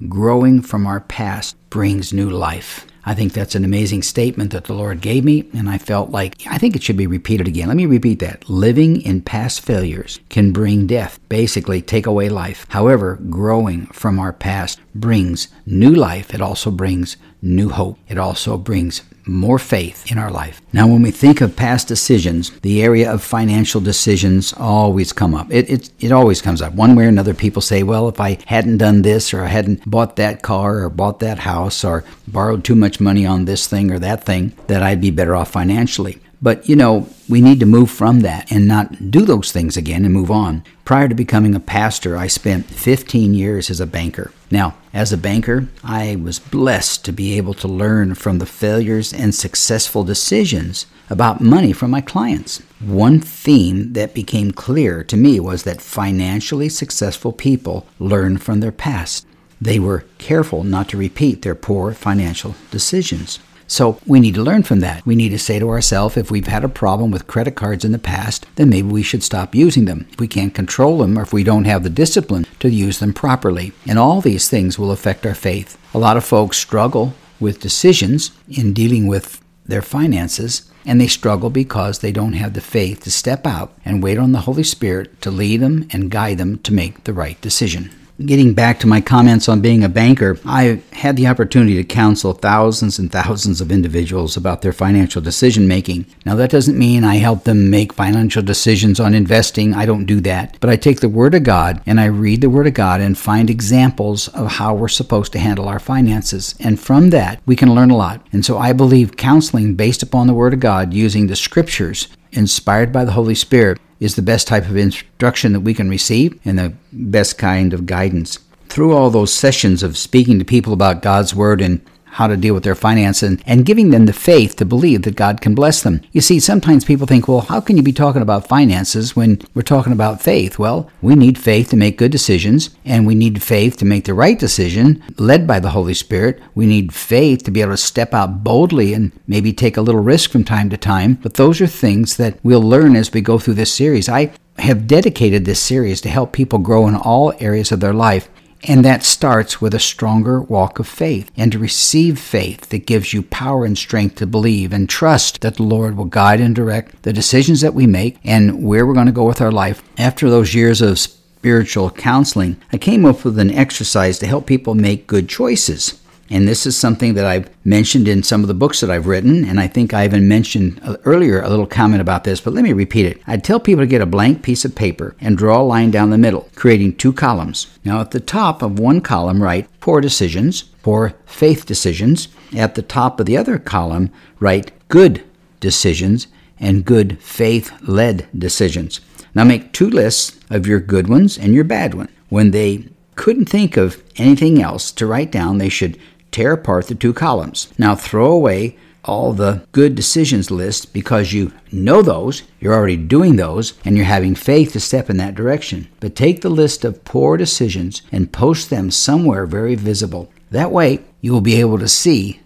growing 0.08 0.62
from 0.62 0.86
our 0.86 1.00
past 1.00 1.56
brings 1.70 2.12
new 2.12 2.30
life. 2.30 2.86
I 3.06 3.14
think 3.14 3.32
that's 3.32 3.54
an 3.54 3.64
amazing 3.64 4.02
statement 4.02 4.50
that 4.52 4.64
the 4.64 4.72
Lord 4.72 5.02
gave 5.02 5.24
me, 5.24 5.48
and 5.52 5.68
I 5.68 5.76
felt 5.76 6.10
like 6.10 6.42
I 6.46 6.56
think 6.56 6.74
it 6.74 6.82
should 6.82 6.96
be 6.96 7.06
repeated 7.06 7.46
again. 7.46 7.68
Let 7.68 7.76
me 7.76 7.84
repeat 7.84 8.18
that. 8.20 8.48
Living 8.48 9.02
in 9.02 9.20
past 9.20 9.60
failures 9.60 10.20
can 10.30 10.52
bring 10.52 10.86
death, 10.86 11.20
basically, 11.28 11.82
take 11.82 12.06
away 12.06 12.30
life. 12.30 12.66
However, 12.70 13.18
growing 13.28 13.86
from 13.86 14.18
our 14.18 14.32
past 14.32 14.80
brings 14.94 15.48
new 15.66 15.94
life. 15.94 16.32
It 16.32 16.40
also 16.40 16.70
brings 16.70 17.18
new 17.42 17.68
hope. 17.68 17.98
It 18.08 18.16
also 18.16 18.56
brings 18.56 19.02
more 19.26 19.58
faith 19.58 20.10
in 20.10 20.18
our 20.18 20.30
life. 20.30 20.60
Now, 20.72 20.86
when 20.86 21.02
we 21.02 21.10
think 21.10 21.40
of 21.40 21.56
past 21.56 21.88
decisions, 21.88 22.50
the 22.60 22.82
area 22.82 23.12
of 23.12 23.22
financial 23.22 23.80
decisions 23.80 24.52
always 24.56 25.12
come 25.12 25.34
up. 25.34 25.52
It, 25.52 25.70
it, 25.70 25.90
it 26.00 26.12
always 26.12 26.42
comes 26.42 26.60
up. 26.60 26.74
One 26.74 26.94
way 26.94 27.04
or 27.04 27.08
another, 27.08 27.34
people 27.34 27.62
say, 27.62 27.82
well, 27.82 28.08
if 28.08 28.20
I 28.20 28.38
hadn't 28.46 28.78
done 28.78 29.02
this, 29.02 29.32
or 29.32 29.42
I 29.42 29.48
hadn't 29.48 29.88
bought 29.88 30.16
that 30.16 30.42
car, 30.42 30.82
or 30.84 30.90
bought 30.90 31.20
that 31.20 31.38
house, 31.38 31.84
or 31.84 32.04
borrowed 32.28 32.64
too 32.64 32.74
much 32.74 33.00
money 33.00 33.26
on 33.26 33.44
this 33.44 33.66
thing 33.66 33.90
or 33.90 33.98
that 33.98 34.24
thing, 34.24 34.52
that 34.66 34.82
I'd 34.82 35.00
be 35.00 35.10
better 35.10 35.34
off 35.34 35.50
financially. 35.50 36.20
But, 36.44 36.68
you 36.68 36.76
know, 36.76 37.08
we 37.26 37.40
need 37.40 37.58
to 37.60 37.66
move 37.66 37.90
from 37.90 38.20
that 38.20 38.52
and 38.52 38.68
not 38.68 39.10
do 39.10 39.22
those 39.22 39.50
things 39.50 39.78
again 39.78 40.04
and 40.04 40.12
move 40.12 40.30
on. 40.30 40.62
Prior 40.84 41.08
to 41.08 41.14
becoming 41.14 41.54
a 41.54 41.58
pastor, 41.58 42.18
I 42.18 42.26
spent 42.26 42.66
15 42.66 43.32
years 43.32 43.70
as 43.70 43.80
a 43.80 43.86
banker. 43.86 44.30
Now, 44.50 44.74
as 44.92 45.10
a 45.10 45.16
banker, 45.16 45.68
I 45.82 46.16
was 46.16 46.38
blessed 46.38 47.02
to 47.06 47.12
be 47.12 47.38
able 47.38 47.54
to 47.54 47.66
learn 47.66 48.14
from 48.14 48.40
the 48.40 48.44
failures 48.46 49.10
and 49.10 49.34
successful 49.34 50.04
decisions 50.04 50.84
about 51.08 51.40
money 51.40 51.72
from 51.72 51.90
my 51.90 52.02
clients. 52.02 52.58
One 52.78 53.20
theme 53.20 53.94
that 53.94 54.12
became 54.12 54.50
clear 54.50 55.02
to 55.02 55.16
me 55.16 55.40
was 55.40 55.62
that 55.62 55.80
financially 55.80 56.68
successful 56.68 57.32
people 57.32 57.86
learn 57.98 58.36
from 58.36 58.60
their 58.60 58.70
past. 58.70 59.26
They 59.62 59.78
were 59.78 60.04
careful 60.18 60.62
not 60.62 60.90
to 60.90 60.98
repeat 60.98 61.40
their 61.40 61.54
poor 61.54 61.94
financial 61.94 62.54
decisions. 62.70 63.38
So 63.74 63.98
we 64.06 64.20
need 64.20 64.36
to 64.36 64.42
learn 64.42 64.62
from 64.62 64.78
that. 64.80 65.04
We 65.04 65.16
need 65.16 65.30
to 65.30 65.38
say 65.38 65.58
to 65.58 65.68
ourselves 65.68 66.16
if 66.16 66.30
we've 66.30 66.46
had 66.46 66.62
a 66.62 66.68
problem 66.68 67.10
with 67.10 67.26
credit 67.26 67.56
cards 67.56 67.84
in 67.84 67.90
the 67.90 67.98
past, 67.98 68.46
then 68.54 68.68
maybe 68.68 68.86
we 68.86 69.02
should 69.02 69.24
stop 69.24 69.52
using 69.52 69.86
them. 69.86 70.06
If 70.12 70.20
we 70.20 70.28
can't 70.28 70.54
control 70.54 70.98
them 70.98 71.18
or 71.18 71.22
if 71.22 71.32
we 71.32 71.42
don't 71.42 71.64
have 71.64 71.82
the 71.82 71.90
discipline 71.90 72.46
to 72.60 72.70
use 72.70 73.00
them 73.00 73.12
properly. 73.12 73.72
And 73.84 73.98
all 73.98 74.20
these 74.20 74.48
things 74.48 74.78
will 74.78 74.92
affect 74.92 75.26
our 75.26 75.34
faith. 75.34 75.76
A 75.92 75.98
lot 75.98 76.16
of 76.16 76.24
folks 76.24 76.56
struggle 76.56 77.14
with 77.40 77.58
decisions 77.58 78.30
in 78.48 78.74
dealing 78.74 79.08
with 79.08 79.42
their 79.66 79.82
finances, 79.82 80.70
and 80.86 81.00
they 81.00 81.08
struggle 81.08 81.50
because 81.50 81.98
they 81.98 82.12
don't 82.12 82.34
have 82.34 82.54
the 82.54 82.60
faith 82.60 83.02
to 83.02 83.10
step 83.10 83.44
out 83.44 83.72
and 83.84 84.04
wait 84.04 84.18
on 84.18 84.30
the 84.30 84.42
Holy 84.42 84.62
Spirit 84.62 85.20
to 85.22 85.32
lead 85.32 85.60
them 85.60 85.88
and 85.90 86.12
guide 86.12 86.38
them 86.38 86.58
to 86.58 86.72
make 86.72 87.02
the 87.02 87.12
right 87.12 87.40
decision. 87.40 87.90
Getting 88.20 88.54
back 88.54 88.78
to 88.78 88.86
my 88.86 89.00
comments 89.00 89.48
on 89.48 89.60
being 89.60 89.82
a 89.82 89.88
banker, 89.88 90.38
I 90.46 90.80
had 90.92 91.16
the 91.16 91.26
opportunity 91.26 91.74
to 91.74 91.82
counsel 91.82 92.32
thousands 92.32 92.96
and 92.96 93.10
thousands 93.10 93.60
of 93.60 93.72
individuals 93.72 94.36
about 94.36 94.62
their 94.62 94.72
financial 94.72 95.20
decision 95.20 95.66
making. 95.66 96.06
Now, 96.24 96.36
that 96.36 96.52
doesn't 96.52 96.78
mean 96.78 97.02
I 97.02 97.16
help 97.16 97.42
them 97.42 97.70
make 97.70 97.92
financial 97.92 98.40
decisions 98.40 99.00
on 99.00 99.14
investing. 99.14 99.74
I 99.74 99.84
don't 99.84 100.04
do 100.04 100.20
that. 100.20 100.56
But 100.60 100.70
I 100.70 100.76
take 100.76 101.00
the 101.00 101.08
Word 101.08 101.34
of 101.34 101.42
God 101.42 101.82
and 101.86 102.00
I 102.00 102.04
read 102.04 102.40
the 102.40 102.48
Word 102.48 102.68
of 102.68 102.74
God 102.74 103.00
and 103.00 103.18
find 103.18 103.50
examples 103.50 104.28
of 104.28 104.46
how 104.46 104.74
we're 104.74 104.86
supposed 104.86 105.32
to 105.32 105.40
handle 105.40 105.66
our 105.66 105.80
finances. 105.80 106.54
And 106.60 106.78
from 106.78 107.10
that, 107.10 107.42
we 107.46 107.56
can 107.56 107.74
learn 107.74 107.90
a 107.90 107.96
lot. 107.96 108.24
And 108.30 108.44
so 108.44 108.58
I 108.58 108.72
believe 108.72 109.16
counseling 109.16 109.74
based 109.74 110.04
upon 110.04 110.28
the 110.28 110.34
Word 110.34 110.54
of 110.54 110.60
God 110.60 110.94
using 110.94 111.26
the 111.26 111.34
Scriptures 111.34 112.06
inspired 112.30 112.92
by 112.92 113.04
the 113.04 113.12
Holy 113.12 113.34
Spirit 113.34 113.80
is 114.04 114.16
the 114.16 114.22
best 114.22 114.46
type 114.46 114.68
of 114.68 114.76
instruction 114.76 115.54
that 115.54 115.60
we 115.60 115.72
can 115.72 115.88
receive 115.88 116.38
and 116.44 116.58
the 116.58 116.74
best 116.92 117.38
kind 117.38 117.72
of 117.72 117.86
guidance. 117.86 118.38
Through 118.68 118.92
all 118.94 119.10
those 119.10 119.32
sessions 119.32 119.82
of 119.82 119.96
speaking 119.96 120.38
to 120.38 120.44
people 120.44 120.72
about 120.72 121.02
God's 121.02 121.34
Word 121.34 121.60
and 121.62 121.80
how 122.14 122.28
to 122.28 122.36
deal 122.36 122.54
with 122.54 122.62
their 122.62 122.76
finances 122.76 123.28
and, 123.28 123.42
and 123.44 123.66
giving 123.66 123.90
them 123.90 124.06
the 124.06 124.12
faith 124.12 124.54
to 124.54 124.64
believe 124.64 125.02
that 125.02 125.16
God 125.16 125.40
can 125.40 125.54
bless 125.54 125.82
them. 125.82 126.00
You 126.12 126.20
see, 126.20 126.38
sometimes 126.38 126.84
people 126.84 127.08
think, 127.08 127.26
well, 127.26 127.40
how 127.40 127.60
can 127.60 127.76
you 127.76 127.82
be 127.82 127.92
talking 127.92 128.22
about 128.22 128.46
finances 128.46 129.16
when 129.16 129.40
we're 129.52 129.62
talking 129.62 129.92
about 129.92 130.22
faith? 130.22 130.56
Well, 130.56 130.88
we 131.02 131.16
need 131.16 131.38
faith 131.38 131.70
to 131.70 131.76
make 131.76 131.98
good 131.98 132.12
decisions, 132.12 132.70
and 132.84 133.04
we 133.04 133.16
need 133.16 133.42
faith 133.42 133.76
to 133.78 133.84
make 133.84 134.04
the 134.04 134.14
right 134.14 134.38
decision 134.38 135.02
led 135.18 135.44
by 135.44 135.58
the 135.58 135.70
Holy 135.70 135.94
Spirit. 135.94 136.40
We 136.54 136.66
need 136.66 136.94
faith 136.94 137.42
to 137.44 137.50
be 137.50 137.62
able 137.62 137.72
to 137.72 137.76
step 137.76 138.14
out 138.14 138.44
boldly 138.44 138.94
and 138.94 139.10
maybe 139.26 139.52
take 139.52 139.76
a 139.76 139.82
little 139.82 140.00
risk 140.00 140.30
from 140.30 140.44
time 140.44 140.70
to 140.70 140.76
time. 140.76 141.14
But 141.14 141.34
those 141.34 141.60
are 141.60 141.66
things 141.66 142.16
that 142.18 142.38
we'll 142.44 142.62
learn 142.62 142.94
as 142.94 143.12
we 143.12 143.22
go 143.22 143.40
through 143.40 143.54
this 143.54 143.72
series. 143.72 144.08
I 144.08 144.32
have 144.58 144.86
dedicated 144.86 145.44
this 145.44 145.60
series 145.60 146.00
to 146.02 146.08
help 146.08 146.32
people 146.32 146.60
grow 146.60 146.86
in 146.86 146.94
all 146.94 147.32
areas 147.40 147.72
of 147.72 147.80
their 147.80 147.92
life 147.92 148.28
and 148.66 148.84
that 148.84 149.02
starts 149.02 149.60
with 149.60 149.74
a 149.74 149.78
stronger 149.78 150.40
walk 150.40 150.78
of 150.78 150.88
faith 150.88 151.30
and 151.36 151.52
to 151.52 151.58
receive 151.58 152.18
faith 152.18 152.68
that 152.70 152.86
gives 152.86 153.12
you 153.12 153.22
power 153.22 153.64
and 153.64 153.76
strength 153.76 154.16
to 154.16 154.26
believe 154.26 154.72
and 154.72 154.88
trust 154.88 155.40
that 155.42 155.56
the 155.56 155.62
Lord 155.62 155.96
will 155.96 156.06
guide 156.06 156.40
and 156.40 156.54
direct 156.54 157.02
the 157.02 157.12
decisions 157.12 157.60
that 157.60 157.74
we 157.74 157.86
make 157.86 158.18
and 158.24 158.64
where 158.64 158.86
we're 158.86 158.94
going 158.94 159.06
to 159.06 159.12
go 159.12 159.26
with 159.26 159.40
our 159.40 159.52
life. 159.52 159.82
After 159.98 160.30
those 160.30 160.54
years 160.54 160.80
of 160.80 160.98
spiritual 160.98 161.90
counseling, 161.90 162.56
I 162.72 162.78
came 162.78 163.04
up 163.04 163.24
with 163.24 163.38
an 163.38 163.50
exercise 163.50 164.18
to 164.20 164.26
help 164.26 164.46
people 164.46 164.74
make 164.74 165.06
good 165.06 165.28
choices. 165.28 166.00
And 166.30 166.48
this 166.48 166.64
is 166.64 166.76
something 166.76 167.14
that 167.14 167.26
I've 167.26 167.50
mentioned 167.66 168.08
in 168.08 168.22
some 168.22 168.42
of 168.42 168.48
the 168.48 168.54
books 168.54 168.80
that 168.80 168.90
I've 168.90 169.06
written, 169.06 169.44
and 169.44 169.60
I 169.60 169.66
think 169.66 169.92
I 169.92 170.04
even 170.04 170.26
mentioned 170.26 170.80
uh, 170.82 170.96
earlier 171.04 171.40
a 171.40 171.50
little 171.50 171.66
comment 171.66 172.00
about 172.00 172.24
this, 172.24 172.40
but 172.40 172.54
let 172.54 172.64
me 172.64 172.72
repeat 172.72 173.06
it. 173.06 173.20
I'd 173.26 173.44
tell 173.44 173.60
people 173.60 173.82
to 173.82 173.86
get 173.86 174.00
a 174.00 174.06
blank 174.06 174.42
piece 174.42 174.64
of 174.64 174.74
paper 174.74 175.14
and 175.20 175.36
draw 175.36 175.60
a 175.60 175.62
line 175.62 175.90
down 175.90 176.10
the 176.10 176.18
middle, 176.18 176.48
creating 176.54 176.96
two 176.96 177.12
columns. 177.12 177.66
Now, 177.84 178.00
at 178.00 178.12
the 178.12 178.20
top 178.20 178.62
of 178.62 178.78
one 178.78 179.00
column, 179.00 179.42
write 179.42 179.68
poor 179.80 180.00
decisions, 180.00 180.62
poor 180.62 181.14
faith 181.26 181.66
decisions. 181.66 182.28
At 182.56 182.74
the 182.74 182.82
top 182.82 183.20
of 183.20 183.26
the 183.26 183.36
other 183.36 183.58
column, 183.58 184.10
write 184.40 184.72
good 184.88 185.22
decisions 185.60 186.26
and 186.58 186.84
good 186.84 187.20
faith 187.20 187.72
led 187.82 188.28
decisions. 188.36 189.00
Now, 189.34 189.44
make 189.44 189.72
two 189.72 189.90
lists 189.90 190.38
of 190.50 190.66
your 190.66 190.80
good 190.80 191.08
ones 191.08 191.36
and 191.36 191.52
your 191.52 191.64
bad 191.64 191.94
ones. 191.94 192.10
When 192.28 192.52
they 192.52 192.88
couldn't 193.16 193.48
think 193.48 193.76
of 193.76 194.02
anything 194.16 194.60
else 194.62 194.90
to 194.92 195.06
write 195.06 195.30
down, 195.30 195.58
they 195.58 195.68
should 195.68 195.98
tear 196.34 196.52
apart 196.52 196.88
the 196.88 196.96
two 196.96 197.12
columns. 197.12 197.72
Now 197.78 197.94
throw 197.94 198.32
away 198.32 198.76
all 199.04 199.32
the 199.32 199.64
good 199.70 199.94
decisions 199.94 200.50
list 200.50 200.92
because 200.92 201.32
you 201.32 201.52
know 201.70 202.02
those, 202.02 202.42
you're 202.58 202.74
already 202.74 202.96
doing 202.96 203.36
those, 203.36 203.74
and 203.84 203.96
you're 203.96 204.06
having 204.06 204.34
faith 204.34 204.72
to 204.72 204.80
step 204.80 205.08
in 205.08 205.16
that 205.18 205.36
direction. 205.36 205.86
But 206.00 206.16
take 206.16 206.40
the 206.40 206.50
list 206.50 206.84
of 206.84 207.04
poor 207.04 207.36
decisions 207.36 208.02
and 208.10 208.32
post 208.32 208.68
them 208.68 208.90
somewhere 208.90 209.46
very 209.46 209.76
visible. 209.76 210.32
That 210.50 210.72
way, 210.72 211.04
you 211.20 211.32
will 211.32 211.40
be 211.40 211.60
able 211.60 211.78
to 211.78 211.88
see 211.88 212.40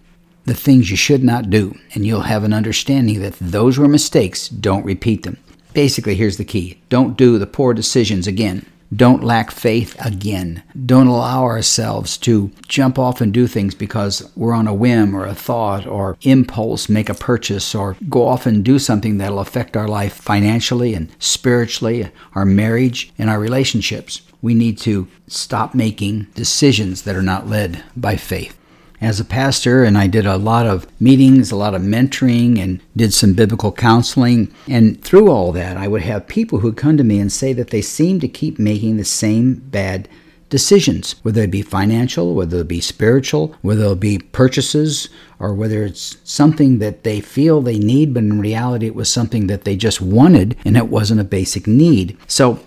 the 0.45 0.53
things 0.53 0.91
you 0.91 0.97
should 0.97 1.23
not 1.23 1.49
do, 1.49 1.75
and 1.95 2.05
you'll 2.05 2.21
have 2.21 2.43
an 2.43 2.53
understanding 2.53 3.21
that 3.21 3.37
those 3.39 3.79
were 3.79 3.87
mistakes, 3.87 4.49
don't 4.49 4.85
repeat 4.85 5.23
them. 5.23 5.37
Basically, 5.73 6.13
here's 6.13 6.37
the 6.37 6.45
key 6.45 6.79
don't 6.89 7.17
do 7.17 7.39
the 7.39 7.47
poor 7.47 7.73
decisions 7.73 8.27
again. 8.27 8.67
Don't 8.95 9.23
lack 9.23 9.51
faith 9.51 9.95
again. 10.03 10.63
Don't 10.85 11.07
allow 11.07 11.43
ourselves 11.43 12.17
to 12.19 12.51
jump 12.67 12.97
off 12.97 13.21
and 13.21 13.33
do 13.33 13.45
things 13.45 13.75
because 13.75 14.31
we're 14.35 14.53
on 14.53 14.67
a 14.67 14.73
whim 14.73 15.15
or 15.15 15.25
a 15.25 15.35
thought 15.35 15.85
or 15.85 16.17
impulse, 16.21 16.89
make 16.89 17.09
a 17.09 17.13
purchase, 17.13 17.75
or 17.75 17.95
go 18.09 18.27
off 18.27 18.45
and 18.45 18.63
do 18.63 18.79
something 18.79 19.17
that'll 19.17 19.39
affect 19.39 19.77
our 19.77 19.87
life 19.87 20.13
financially 20.13 20.93
and 20.93 21.09
spiritually, 21.19 22.09
our 22.33 22.45
marriage, 22.45 23.11
and 23.17 23.29
our 23.29 23.39
relationships. 23.39 24.21
We 24.41 24.53
need 24.53 24.77
to 24.79 25.07
stop 25.27 25.75
making 25.75 26.27
decisions 26.33 27.03
that 27.03 27.15
are 27.15 27.21
not 27.21 27.47
led 27.47 27.83
by 27.95 28.15
faith 28.15 28.58
as 29.01 29.19
a 29.19 29.25
pastor, 29.25 29.83
and 29.83 29.97
I 29.97 30.07
did 30.07 30.25
a 30.25 30.37
lot 30.37 30.65
of 30.65 30.87
meetings, 30.99 31.51
a 31.51 31.55
lot 31.55 31.73
of 31.73 31.81
mentoring, 31.81 32.59
and 32.59 32.81
did 32.95 33.13
some 33.13 33.33
biblical 33.33 33.71
counseling. 33.71 34.53
And 34.67 35.01
through 35.01 35.31
all 35.31 35.51
that, 35.53 35.77
I 35.77 35.87
would 35.87 36.01
have 36.01 36.27
people 36.27 36.59
who 36.59 36.73
come 36.73 36.97
to 36.97 37.03
me 37.03 37.19
and 37.19 37.31
say 37.31 37.53
that 37.53 37.69
they 37.69 37.81
seem 37.81 38.19
to 38.19 38.27
keep 38.27 38.59
making 38.59 38.97
the 38.97 39.05
same 39.05 39.55
bad 39.55 40.09
decisions, 40.49 41.15
whether 41.21 41.43
it 41.43 41.51
be 41.51 41.61
financial, 41.61 42.33
whether 42.33 42.61
it 42.61 42.67
be 42.67 42.81
spiritual, 42.81 43.55
whether 43.61 43.85
it 43.85 43.99
be 43.99 44.17
purchases, 44.19 45.07
or 45.37 45.53
whether 45.53 45.83
it's 45.83 46.17
something 46.23 46.79
that 46.79 47.03
they 47.03 47.21
feel 47.21 47.61
they 47.61 47.79
need, 47.79 48.13
but 48.13 48.23
in 48.23 48.39
reality 48.39 48.87
it 48.87 48.95
was 48.95 49.11
something 49.11 49.47
that 49.47 49.63
they 49.63 49.75
just 49.75 50.01
wanted 50.01 50.57
and 50.65 50.75
it 50.75 50.87
wasn't 50.87 51.21
a 51.21 51.23
basic 51.23 51.67
need. 51.67 52.17
So 52.27 52.59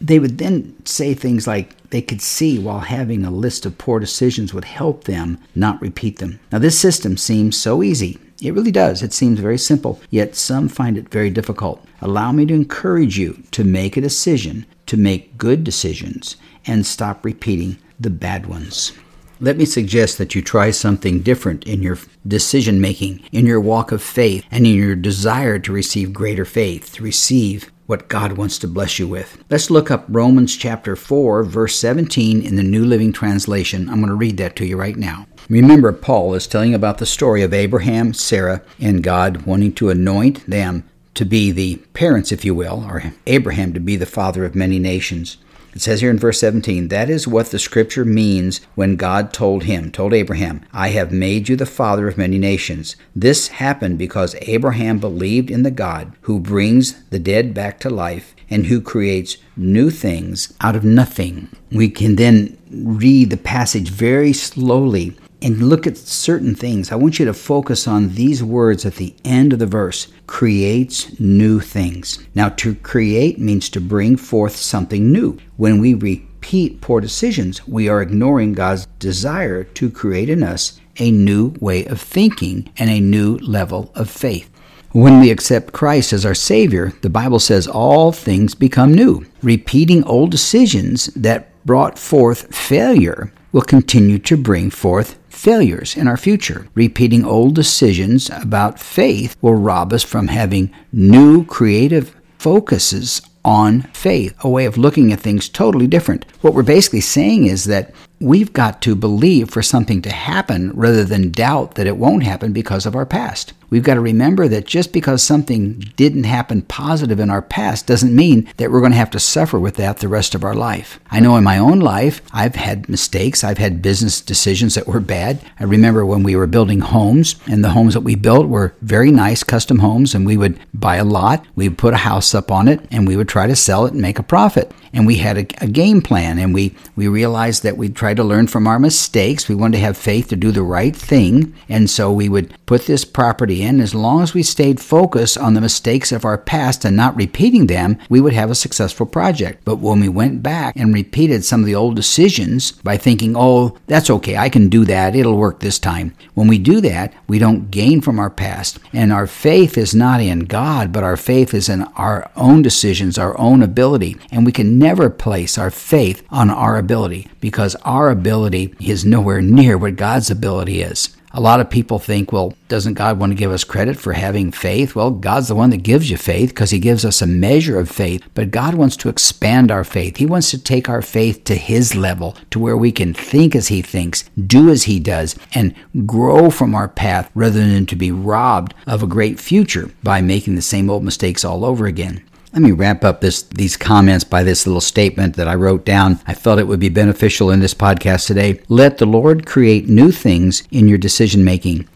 they 0.00 0.18
would 0.18 0.38
then 0.38 0.74
say 0.84 1.14
things 1.14 1.46
like 1.46 1.74
they 1.90 2.02
could 2.02 2.20
see 2.20 2.58
while 2.58 2.80
having 2.80 3.24
a 3.24 3.30
list 3.30 3.64
of 3.66 3.78
poor 3.78 3.98
decisions 3.98 4.52
would 4.52 4.64
help 4.64 5.04
them 5.04 5.38
not 5.54 5.80
repeat 5.80 6.18
them. 6.18 6.38
Now, 6.52 6.58
this 6.58 6.78
system 6.78 7.16
seems 7.16 7.56
so 7.56 7.82
easy. 7.82 8.18
It 8.40 8.54
really 8.54 8.70
does. 8.70 9.02
It 9.02 9.12
seems 9.12 9.40
very 9.40 9.58
simple, 9.58 10.00
yet 10.10 10.36
some 10.36 10.68
find 10.68 10.96
it 10.96 11.08
very 11.08 11.30
difficult. 11.30 11.84
Allow 12.00 12.32
me 12.32 12.46
to 12.46 12.54
encourage 12.54 13.18
you 13.18 13.42
to 13.50 13.64
make 13.64 13.96
a 13.96 14.00
decision 14.00 14.66
to 14.86 14.96
make 14.96 15.36
good 15.36 15.64
decisions 15.64 16.36
and 16.66 16.86
stop 16.86 17.24
repeating 17.24 17.78
the 18.00 18.10
bad 18.10 18.46
ones. 18.46 18.92
Let 19.40 19.56
me 19.56 19.64
suggest 19.66 20.18
that 20.18 20.34
you 20.34 20.42
try 20.42 20.72
something 20.72 21.20
different 21.20 21.64
in 21.64 21.82
your 21.82 21.98
decision 22.26 22.80
making, 22.80 23.20
in 23.30 23.46
your 23.46 23.60
walk 23.60 23.92
of 23.92 24.02
faith, 24.02 24.44
and 24.50 24.66
in 24.66 24.74
your 24.74 24.96
desire 24.96 25.60
to 25.60 25.72
receive 25.72 26.12
greater 26.12 26.44
faith, 26.44 26.92
to 26.94 27.04
receive 27.04 27.70
what 27.88 28.06
God 28.06 28.32
wants 28.32 28.58
to 28.58 28.68
bless 28.68 28.98
you 28.98 29.08
with. 29.08 29.42
Let's 29.48 29.70
look 29.70 29.90
up 29.90 30.04
Romans 30.08 30.54
chapter 30.58 30.94
4, 30.94 31.42
verse 31.42 31.74
17 31.76 32.42
in 32.42 32.56
the 32.56 32.62
New 32.62 32.84
Living 32.84 33.14
Translation. 33.14 33.88
I'm 33.88 33.96
going 33.96 34.08
to 34.08 34.14
read 34.14 34.36
that 34.36 34.56
to 34.56 34.66
you 34.66 34.76
right 34.76 34.94
now. 34.94 35.26
Remember, 35.48 35.90
Paul 35.90 36.34
is 36.34 36.46
telling 36.46 36.74
about 36.74 36.98
the 36.98 37.06
story 37.06 37.40
of 37.42 37.54
Abraham, 37.54 38.12
Sarah, 38.12 38.60
and 38.78 39.02
God 39.02 39.46
wanting 39.46 39.72
to 39.76 39.88
anoint 39.88 40.44
them 40.46 40.86
to 41.14 41.24
be 41.24 41.50
the 41.50 41.76
parents, 41.94 42.30
if 42.30 42.44
you 42.44 42.54
will, 42.54 42.84
or 42.86 43.14
Abraham 43.26 43.72
to 43.72 43.80
be 43.80 43.96
the 43.96 44.04
father 44.04 44.44
of 44.44 44.54
many 44.54 44.78
nations. 44.78 45.38
It 45.74 45.82
says 45.82 46.00
here 46.00 46.10
in 46.10 46.18
verse 46.18 46.40
17, 46.40 46.88
that 46.88 47.10
is 47.10 47.28
what 47.28 47.50
the 47.50 47.58
scripture 47.58 48.04
means 48.04 48.60
when 48.74 48.96
God 48.96 49.32
told 49.32 49.64
him, 49.64 49.92
told 49.92 50.12
Abraham, 50.12 50.64
I 50.72 50.88
have 50.88 51.12
made 51.12 51.48
you 51.48 51.56
the 51.56 51.66
father 51.66 52.08
of 52.08 52.18
many 52.18 52.38
nations. 52.38 52.96
This 53.14 53.48
happened 53.48 53.98
because 53.98 54.34
Abraham 54.42 54.98
believed 54.98 55.50
in 55.50 55.62
the 55.62 55.70
God 55.70 56.12
who 56.22 56.40
brings 56.40 57.04
the 57.10 57.18
dead 57.18 57.54
back 57.54 57.78
to 57.80 57.90
life 57.90 58.34
and 58.50 58.66
who 58.66 58.80
creates 58.80 59.36
new 59.56 59.90
things 59.90 60.54
out 60.60 60.74
of 60.74 60.84
nothing. 60.84 61.48
We 61.70 61.90
can 61.90 62.16
then 62.16 62.56
read 62.70 63.30
the 63.30 63.36
passage 63.36 63.90
very 63.90 64.32
slowly 64.32 65.16
and 65.40 65.68
look 65.68 65.86
at 65.86 65.96
certain 65.96 66.54
things. 66.54 66.90
I 66.90 66.96
want 66.96 67.18
you 67.18 67.24
to 67.26 67.34
focus 67.34 67.86
on 67.86 68.14
these 68.14 68.42
words 68.42 68.84
at 68.84 68.96
the 68.96 69.14
end 69.24 69.52
of 69.52 69.58
the 69.58 69.66
verse 69.66 70.08
creates 70.26 71.18
new 71.20 71.60
things. 71.60 72.18
Now, 72.34 72.48
to 72.50 72.74
create 72.74 73.38
means 73.38 73.68
to 73.70 73.80
bring 73.80 74.16
forth 74.16 74.56
something 74.56 75.12
new. 75.12 75.38
When 75.56 75.80
we 75.80 75.94
repeat 75.94 76.80
poor 76.80 77.00
decisions, 77.00 77.66
we 77.66 77.88
are 77.88 78.02
ignoring 78.02 78.52
God's 78.52 78.86
desire 78.98 79.64
to 79.64 79.90
create 79.90 80.28
in 80.28 80.42
us 80.42 80.80
a 80.98 81.10
new 81.10 81.54
way 81.60 81.84
of 81.86 82.00
thinking 82.00 82.72
and 82.76 82.90
a 82.90 83.00
new 83.00 83.36
level 83.38 83.92
of 83.94 84.10
faith. 84.10 84.50
When 84.92 85.20
we 85.20 85.30
accept 85.30 85.74
Christ 85.74 86.12
as 86.12 86.24
our 86.24 86.34
Savior, 86.34 86.92
the 87.02 87.10
Bible 87.10 87.38
says 87.38 87.68
all 87.68 88.10
things 88.10 88.54
become 88.54 88.94
new. 88.94 89.26
Repeating 89.42 90.02
old 90.04 90.30
decisions 90.30 91.06
that 91.14 91.50
brought 91.66 91.98
forth 91.98 92.54
failure 92.54 93.30
will 93.52 93.62
continue 93.62 94.18
to 94.18 94.36
bring 94.36 94.70
forth 94.70 95.18
failures 95.28 95.96
in 95.96 96.08
our 96.08 96.16
future. 96.16 96.66
Repeating 96.74 97.24
old 97.24 97.54
decisions 97.54 98.30
about 98.30 98.80
faith 98.80 99.36
will 99.40 99.54
rob 99.54 99.92
us 99.92 100.02
from 100.02 100.28
having 100.28 100.70
new 100.92 101.44
creative 101.44 102.14
focuses 102.38 103.22
on 103.44 103.82
faith, 103.94 104.34
a 104.40 104.48
way 104.48 104.66
of 104.66 104.76
looking 104.76 105.12
at 105.12 105.20
things 105.20 105.48
totally 105.48 105.86
different. 105.86 106.26
What 106.42 106.54
we're 106.54 106.62
basically 106.62 107.00
saying 107.00 107.46
is 107.46 107.64
that 107.64 107.94
we've 108.20 108.52
got 108.52 108.82
to 108.82 108.94
believe 108.94 109.50
for 109.50 109.62
something 109.62 110.02
to 110.02 110.10
happen 110.10 110.72
rather 110.72 111.04
than 111.04 111.30
doubt 111.30 111.74
that 111.74 111.86
it 111.86 111.96
won't 111.96 112.24
happen 112.24 112.52
because 112.52 112.86
of 112.86 112.96
our 112.96 113.06
past. 113.06 113.52
We've 113.70 113.82
got 113.82 113.94
to 113.94 114.00
remember 114.00 114.48
that 114.48 114.66
just 114.66 114.92
because 114.92 115.22
something 115.22 115.80
didn't 115.96 116.24
happen 116.24 116.62
positive 116.62 117.20
in 117.20 117.28
our 117.28 117.42
past 117.42 117.86
doesn't 117.86 118.16
mean 118.16 118.48
that 118.56 118.70
we're 118.70 118.80
going 118.80 118.92
to 118.92 118.98
have 118.98 119.10
to 119.10 119.20
suffer 119.20 119.58
with 119.58 119.76
that 119.76 119.98
the 119.98 120.08
rest 120.08 120.34
of 120.34 120.42
our 120.42 120.54
life. 120.54 120.98
I 121.10 121.20
know 121.20 121.36
in 121.36 121.44
my 121.44 121.58
own 121.58 121.80
life, 121.80 122.22
I've 122.32 122.54
had 122.54 122.88
mistakes. 122.88 123.44
I've 123.44 123.58
had 123.58 123.82
business 123.82 124.22
decisions 124.22 124.74
that 124.74 124.86
were 124.86 125.00
bad. 125.00 125.40
I 125.60 125.64
remember 125.64 126.06
when 126.06 126.22
we 126.22 126.34
were 126.34 126.46
building 126.46 126.80
homes, 126.80 127.36
and 127.46 127.62
the 127.62 127.70
homes 127.70 127.92
that 127.92 128.00
we 128.00 128.14
built 128.14 128.48
were 128.48 128.74
very 128.80 129.10
nice 129.10 129.44
custom 129.44 129.80
homes, 129.80 130.14
and 130.14 130.24
we 130.24 130.38
would 130.38 130.58
buy 130.72 130.96
a 130.96 131.04
lot, 131.04 131.44
we 131.54 131.68
would 131.68 131.78
put 131.78 131.94
a 131.94 131.98
house 131.98 132.34
up 132.34 132.50
on 132.50 132.68
it, 132.68 132.80
and 132.90 133.06
we 133.06 133.16
would 133.16 133.28
try 133.28 133.46
to 133.46 133.56
sell 133.56 133.84
it 133.84 133.92
and 133.92 134.00
make 134.00 134.18
a 134.18 134.22
profit. 134.22 134.72
And 134.92 135.06
we 135.06 135.16
had 135.16 135.38
a, 135.38 135.64
a 135.64 135.68
game 135.68 136.00
plan, 136.02 136.38
and 136.38 136.54
we, 136.54 136.74
we 136.96 137.08
realized 137.08 137.62
that 137.62 137.76
we'd 137.76 137.96
try 137.96 138.14
to 138.14 138.24
learn 138.24 138.46
from 138.46 138.66
our 138.66 138.78
mistakes. 138.78 139.48
We 139.48 139.54
wanted 139.54 139.78
to 139.78 139.84
have 139.84 139.96
faith 139.96 140.28
to 140.28 140.36
do 140.36 140.50
the 140.50 140.62
right 140.62 140.94
thing, 140.94 141.54
and 141.68 141.88
so 141.90 142.12
we 142.12 142.28
would 142.28 142.54
put 142.66 142.86
this 142.86 143.04
property 143.04 143.62
in, 143.62 143.80
as 143.80 143.94
long 143.94 144.22
as 144.22 144.34
we 144.34 144.42
stayed 144.42 144.80
focused 144.80 145.38
on 145.38 145.54
the 145.54 145.60
mistakes 145.60 146.12
of 146.12 146.24
our 146.24 146.38
past 146.38 146.84
and 146.84 146.96
not 146.96 147.16
repeating 147.16 147.66
them, 147.66 147.98
we 148.08 148.20
would 148.20 148.32
have 148.32 148.50
a 148.50 148.54
successful 148.54 149.06
project. 149.06 149.64
But 149.64 149.76
when 149.76 150.00
we 150.00 150.08
went 150.08 150.42
back 150.42 150.76
and 150.76 150.92
repeated 150.92 151.44
some 151.44 151.60
of 151.60 151.66
the 151.66 151.74
old 151.74 151.96
decisions 151.96 152.72
by 152.72 152.96
thinking, 152.96 153.34
oh, 153.36 153.76
that's 153.86 154.10
okay, 154.10 154.36
I 154.36 154.48
can 154.48 154.68
do 154.68 154.84
that, 154.84 155.16
it'll 155.16 155.36
work 155.36 155.60
this 155.60 155.78
time. 155.78 156.14
When 156.34 156.48
we 156.48 156.58
do 156.58 156.80
that, 156.82 157.12
we 157.26 157.38
don't 157.38 157.70
gain 157.70 158.00
from 158.00 158.18
our 158.18 158.30
past. 158.30 158.78
And 158.92 159.12
our 159.12 159.26
faith 159.26 159.76
is 159.76 159.94
not 159.94 160.20
in 160.20 160.40
God, 160.40 160.92
but 160.92 161.04
our 161.04 161.16
faith 161.16 161.54
is 161.54 161.68
in 161.68 161.82
our 161.96 162.30
own 162.36 162.62
decisions, 162.62 163.18
our 163.18 163.38
own 163.38 163.62
ability. 163.62 164.16
And 164.30 164.44
we 164.44 164.52
can 164.52 164.77
never 164.78 165.10
place 165.10 165.58
our 165.58 165.70
faith 165.70 166.22
on 166.30 166.50
our 166.50 166.78
ability 166.78 167.28
because 167.40 167.74
our 167.84 168.10
ability 168.10 168.74
is 168.80 169.04
nowhere 169.04 169.40
near 169.40 169.76
what 169.76 169.96
God's 169.96 170.30
ability 170.30 170.80
is. 170.82 171.16
A 171.32 171.42
lot 171.42 171.60
of 171.60 171.68
people 171.68 171.98
think, 171.98 172.32
well, 172.32 172.54
doesn't 172.68 172.94
God 172.94 173.20
want 173.20 173.32
to 173.32 173.36
give 173.36 173.52
us 173.52 173.62
credit 173.62 173.98
for 173.98 174.14
having 174.14 174.50
faith? 174.50 174.94
Well, 174.94 175.10
God's 175.10 175.48
the 175.48 175.54
one 175.54 175.68
that 175.70 175.82
gives 175.82 176.10
you 176.10 176.16
faith 176.16 176.48
because 176.48 176.70
He 176.70 176.78
gives 176.78 177.04
us 177.04 177.20
a 177.20 177.26
measure 177.26 177.78
of 177.78 177.90
faith. 177.90 178.22
But 178.34 178.50
God 178.50 178.74
wants 178.74 178.96
to 178.98 179.10
expand 179.10 179.70
our 179.70 179.84
faith. 179.84 180.16
He 180.16 180.24
wants 180.24 180.50
to 180.52 180.58
take 180.62 180.88
our 180.88 181.02
faith 181.02 181.44
to 181.44 181.54
His 181.54 181.94
level, 181.94 182.34
to 182.50 182.58
where 182.58 182.78
we 182.78 182.90
can 182.90 183.12
think 183.12 183.54
as 183.54 183.68
He 183.68 183.82
thinks, 183.82 184.24
do 184.46 184.70
as 184.70 184.84
He 184.84 184.98
does, 184.98 185.36
and 185.52 185.74
grow 186.06 186.48
from 186.48 186.74
our 186.74 186.88
path 186.88 187.30
rather 187.34 187.60
than 187.60 187.84
to 187.86 187.96
be 187.96 188.10
robbed 188.10 188.74
of 188.86 189.02
a 189.02 189.06
great 189.06 189.38
future 189.38 189.90
by 190.02 190.22
making 190.22 190.54
the 190.54 190.62
same 190.62 190.88
old 190.88 191.04
mistakes 191.04 191.44
all 191.44 191.62
over 191.62 191.84
again. 191.84 192.22
Let 192.58 192.64
me 192.64 192.72
wrap 192.72 193.04
up 193.04 193.20
this 193.20 193.42
these 193.42 193.76
comments 193.76 194.24
by 194.24 194.42
this 194.42 194.66
little 194.66 194.80
statement 194.80 195.36
that 195.36 195.46
I 195.46 195.54
wrote 195.54 195.84
down. 195.84 196.18
I 196.26 196.34
felt 196.34 196.58
it 196.58 196.66
would 196.66 196.80
be 196.80 196.88
beneficial 196.88 197.52
in 197.52 197.60
this 197.60 197.72
podcast 197.72 198.26
today. 198.26 198.60
Let 198.66 198.98
the 198.98 199.06
Lord 199.06 199.46
create 199.46 199.88
new 199.88 200.10
things 200.10 200.64
in 200.72 200.88
your 200.88 200.98
decision 200.98 201.44
making. 201.44 201.88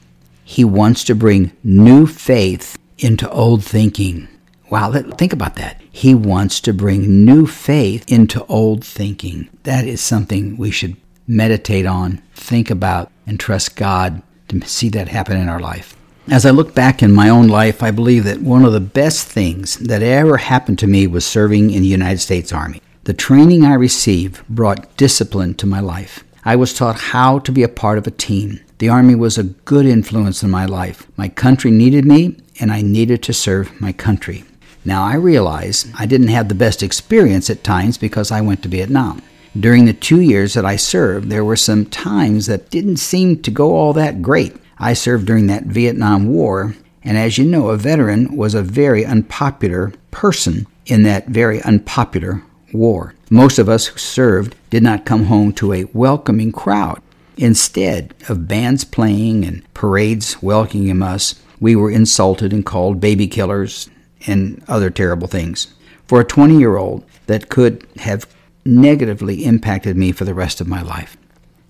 He 0.44 0.62
wants 0.62 1.02
to 1.02 1.16
bring 1.16 1.50
new 1.64 2.06
faith 2.06 2.78
into 2.96 3.28
old 3.30 3.64
thinking. 3.64 4.28
Wow, 4.70 4.90
let, 4.90 5.18
think 5.18 5.32
about 5.32 5.56
that. 5.56 5.82
He 5.90 6.14
wants 6.14 6.60
to 6.60 6.72
bring 6.72 7.24
new 7.24 7.44
faith 7.44 8.04
into 8.06 8.44
old 8.44 8.84
thinking. 8.84 9.48
That 9.64 9.84
is 9.84 10.00
something 10.00 10.56
we 10.56 10.70
should 10.70 10.96
meditate 11.26 11.86
on, 11.86 12.22
think 12.36 12.70
about, 12.70 13.10
and 13.26 13.40
trust 13.40 13.74
God 13.74 14.22
to 14.46 14.60
see 14.68 14.90
that 14.90 15.08
happen 15.08 15.36
in 15.36 15.48
our 15.48 15.58
life. 15.58 15.96
As 16.30 16.46
I 16.46 16.50
look 16.50 16.72
back 16.72 17.02
in 17.02 17.12
my 17.12 17.28
own 17.28 17.48
life, 17.48 17.82
I 17.82 17.90
believe 17.90 18.22
that 18.24 18.40
one 18.40 18.64
of 18.64 18.72
the 18.72 18.80
best 18.80 19.26
things 19.26 19.76
that 19.78 20.04
ever 20.04 20.36
happened 20.36 20.78
to 20.78 20.86
me 20.86 21.08
was 21.08 21.26
serving 21.26 21.70
in 21.70 21.82
the 21.82 21.88
United 21.88 22.20
States 22.20 22.52
Army. 22.52 22.80
The 23.04 23.12
training 23.12 23.64
I 23.64 23.74
received 23.74 24.46
brought 24.48 24.96
discipline 24.96 25.54
to 25.54 25.66
my 25.66 25.80
life. 25.80 26.22
I 26.44 26.54
was 26.54 26.74
taught 26.74 27.10
how 27.10 27.40
to 27.40 27.50
be 27.50 27.64
a 27.64 27.68
part 27.68 27.98
of 27.98 28.06
a 28.06 28.12
team. 28.12 28.60
The 28.78 28.88
Army 28.88 29.16
was 29.16 29.36
a 29.36 29.42
good 29.42 29.84
influence 29.84 30.44
in 30.44 30.50
my 30.50 30.64
life. 30.64 31.08
My 31.16 31.28
country 31.28 31.72
needed 31.72 32.04
me, 32.04 32.36
and 32.60 32.70
I 32.70 32.82
needed 32.82 33.24
to 33.24 33.32
serve 33.32 33.80
my 33.80 33.92
country. 33.92 34.44
Now 34.84 35.02
I 35.02 35.16
realize 35.16 35.92
I 35.98 36.06
didn't 36.06 36.28
have 36.28 36.48
the 36.48 36.54
best 36.54 36.84
experience 36.84 37.50
at 37.50 37.64
times 37.64 37.98
because 37.98 38.30
I 38.30 38.40
went 38.40 38.62
to 38.62 38.68
Vietnam. 38.68 39.22
During 39.58 39.86
the 39.86 39.92
two 39.92 40.20
years 40.20 40.54
that 40.54 40.64
I 40.64 40.76
served, 40.76 41.30
there 41.30 41.44
were 41.44 41.56
some 41.56 41.84
times 41.84 42.46
that 42.46 42.70
didn't 42.70 42.98
seem 42.98 43.42
to 43.42 43.50
go 43.50 43.74
all 43.74 43.92
that 43.94 44.22
great. 44.22 44.56
I 44.82 44.94
served 44.94 45.26
during 45.26 45.46
that 45.46 45.66
Vietnam 45.66 46.26
War, 46.26 46.74
and 47.04 47.16
as 47.16 47.38
you 47.38 47.44
know, 47.44 47.68
a 47.68 47.76
veteran 47.76 48.36
was 48.36 48.52
a 48.52 48.64
very 48.64 49.06
unpopular 49.06 49.92
person 50.10 50.66
in 50.86 51.04
that 51.04 51.28
very 51.28 51.62
unpopular 51.62 52.42
war. 52.72 53.14
Most 53.30 53.60
of 53.60 53.68
us 53.68 53.86
who 53.86 53.96
served 53.96 54.56
did 54.70 54.82
not 54.82 55.06
come 55.06 55.26
home 55.26 55.52
to 55.52 55.72
a 55.72 55.84
welcoming 55.92 56.50
crowd. 56.50 57.00
Instead 57.36 58.12
of 58.28 58.48
bands 58.48 58.82
playing 58.82 59.44
and 59.44 59.62
parades 59.72 60.42
welcoming 60.42 61.00
us, 61.00 61.40
we 61.60 61.76
were 61.76 61.88
insulted 61.90 62.52
and 62.52 62.66
called 62.66 63.00
baby 63.00 63.28
killers 63.28 63.88
and 64.26 64.64
other 64.66 64.90
terrible 64.90 65.28
things. 65.28 65.72
For 66.08 66.20
a 66.20 66.24
20 66.24 66.58
year 66.58 66.76
old, 66.76 67.04
that 67.26 67.48
could 67.48 67.86
have 67.98 68.26
negatively 68.64 69.44
impacted 69.44 69.96
me 69.96 70.10
for 70.10 70.24
the 70.24 70.34
rest 70.34 70.60
of 70.60 70.66
my 70.66 70.82
life. 70.82 71.16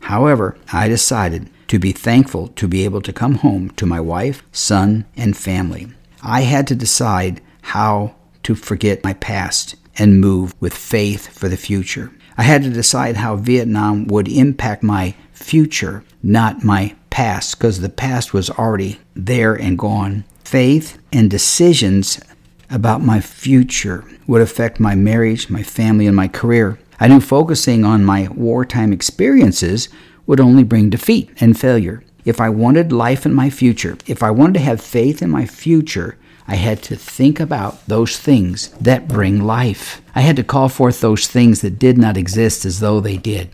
However, 0.01 0.57
I 0.73 0.89
decided 0.89 1.51
to 1.73 1.79
be 1.79 1.91
thankful 1.91 2.49
to 2.49 2.69
be 2.69 2.85
able 2.85 3.01
to 3.01 3.15
come 3.15 3.37
home 3.37 3.71
to 3.71 3.87
my 3.87 3.99
wife, 3.99 4.43
son, 4.53 5.07
and 5.17 5.35
family. 5.35 5.89
I 6.23 6.43
had 6.43 6.67
to 6.67 6.75
decide 6.75 7.41
how 7.63 8.15
to 8.43 8.55
forget 8.55 9.03
my 9.03 9.15
past 9.15 9.77
and 9.97 10.21
move 10.21 10.55
with 10.61 10.75
faith 10.75 11.29
for 11.29 11.49
the 11.49 11.57
future. 11.57 12.13
I 12.37 12.43
had 12.43 12.63
to 12.65 12.69
decide 12.69 13.17
how 13.17 13.37
Vietnam 13.37 14.07
would 14.09 14.29
impact 14.29 14.83
my 14.83 15.15
future, 15.33 16.05
not 16.23 16.63
my 16.63 16.95
past, 17.09 17.57
because 17.57 17.81
the 17.81 17.89
past 17.89 18.35
was 18.35 18.51
already 18.51 19.01
there 19.15 19.55
and 19.55 19.79
gone. 19.79 20.25
Faith 20.45 20.99
and 21.11 21.31
decisions 21.31 22.21
about 22.69 23.01
my 23.01 23.19
future 23.19 24.05
would 24.27 24.43
affect 24.43 24.79
my 24.79 24.95
marriage, 24.95 25.49
my 25.49 25.63
family, 25.63 26.07
and 26.07 26.17
my 26.17 26.29
career. 26.29 26.79
I 27.01 27.09
knew 27.09 27.21
focusing 27.21 27.87
on 27.87 28.05
my 28.05 28.29
wartime 28.29 28.93
experiences 28.93 29.89
would 30.27 30.41
only 30.41 30.65
bring 30.65 30.91
defeat 30.91 31.31
and 31.41 31.59
failure. 31.59 32.03
If 32.25 32.41
I 32.41 32.49
wanted 32.49 32.93
life 32.93 33.27
in 33.27 33.35
my 33.35 33.51
future, 33.51 33.99
if 34.07 34.23
I 34.23 34.31
wanted 34.31 34.55
to 34.55 34.61
have 34.61 34.81
faith 34.81 35.23
in 35.23 35.31
my 35.31 35.47
future, 35.47 36.17
I 36.47 36.57
had 36.57 36.83
to 36.85 36.97
think 36.97 37.41
about 37.41 37.87
those 37.87 38.19
things 38.19 38.69
that 38.81 39.09
bring 39.09 39.43
life. 39.43 40.03
I 40.15 40.21
had 40.21 40.37
to 40.37 40.45
call 40.45 40.69
forth 40.69 41.01
those 41.01 41.27
things 41.27 41.61
that 41.63 41.79
did 41.79 41.99
not 41.99 42.17
exist 42.17 42.65
as 42.65 42.81
though 42.81 43.01
they 43.01 43.17
did. 43.17 43.51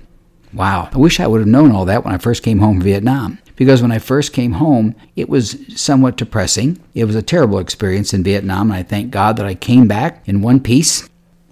Wow, 0.53 0.89
I 0.93 0.99
wish 0.99 1.21
I 1.21 1.27
would 1.27 1.41
have 1.41 1.49
known 1.49 1.73
all 1.73 1.85
that 1.85 2.05
when 2.05 2.15
I 2.15 2.19
first 2.19 2.43
came 2.43 2.59
home 2.59 2.77
from 2.77 2.85
Vietnam. 2.85 3.39
Because 3.57 3.83
when 3.83 3.93
I 3.93 3.99
first 3.99 4.33
came 4.33 4.53
home, 4.53 4.95
it 5.17 5.29
was 5.29 5.59
somewhat 5.75 6.17
depressing. 6.17 6.79
It 6.95 7.05
was 7.05 7.17
a 7.17 7.23
terrible 7.23 7.59
experience 7.59 8.15
in 8.15 8.23
Vietnam, 8.23 8.71
and 8.71 8.79
I 8.79 8.83
thank 8.83 9.11
God 9.11 9.37
that 9.37 9.47
I 9.47 9.55
came 9.55 9.89
back 9.89 10.27
in 10.27 10.43
one 10.43 10.61
piece. 10.61 11.09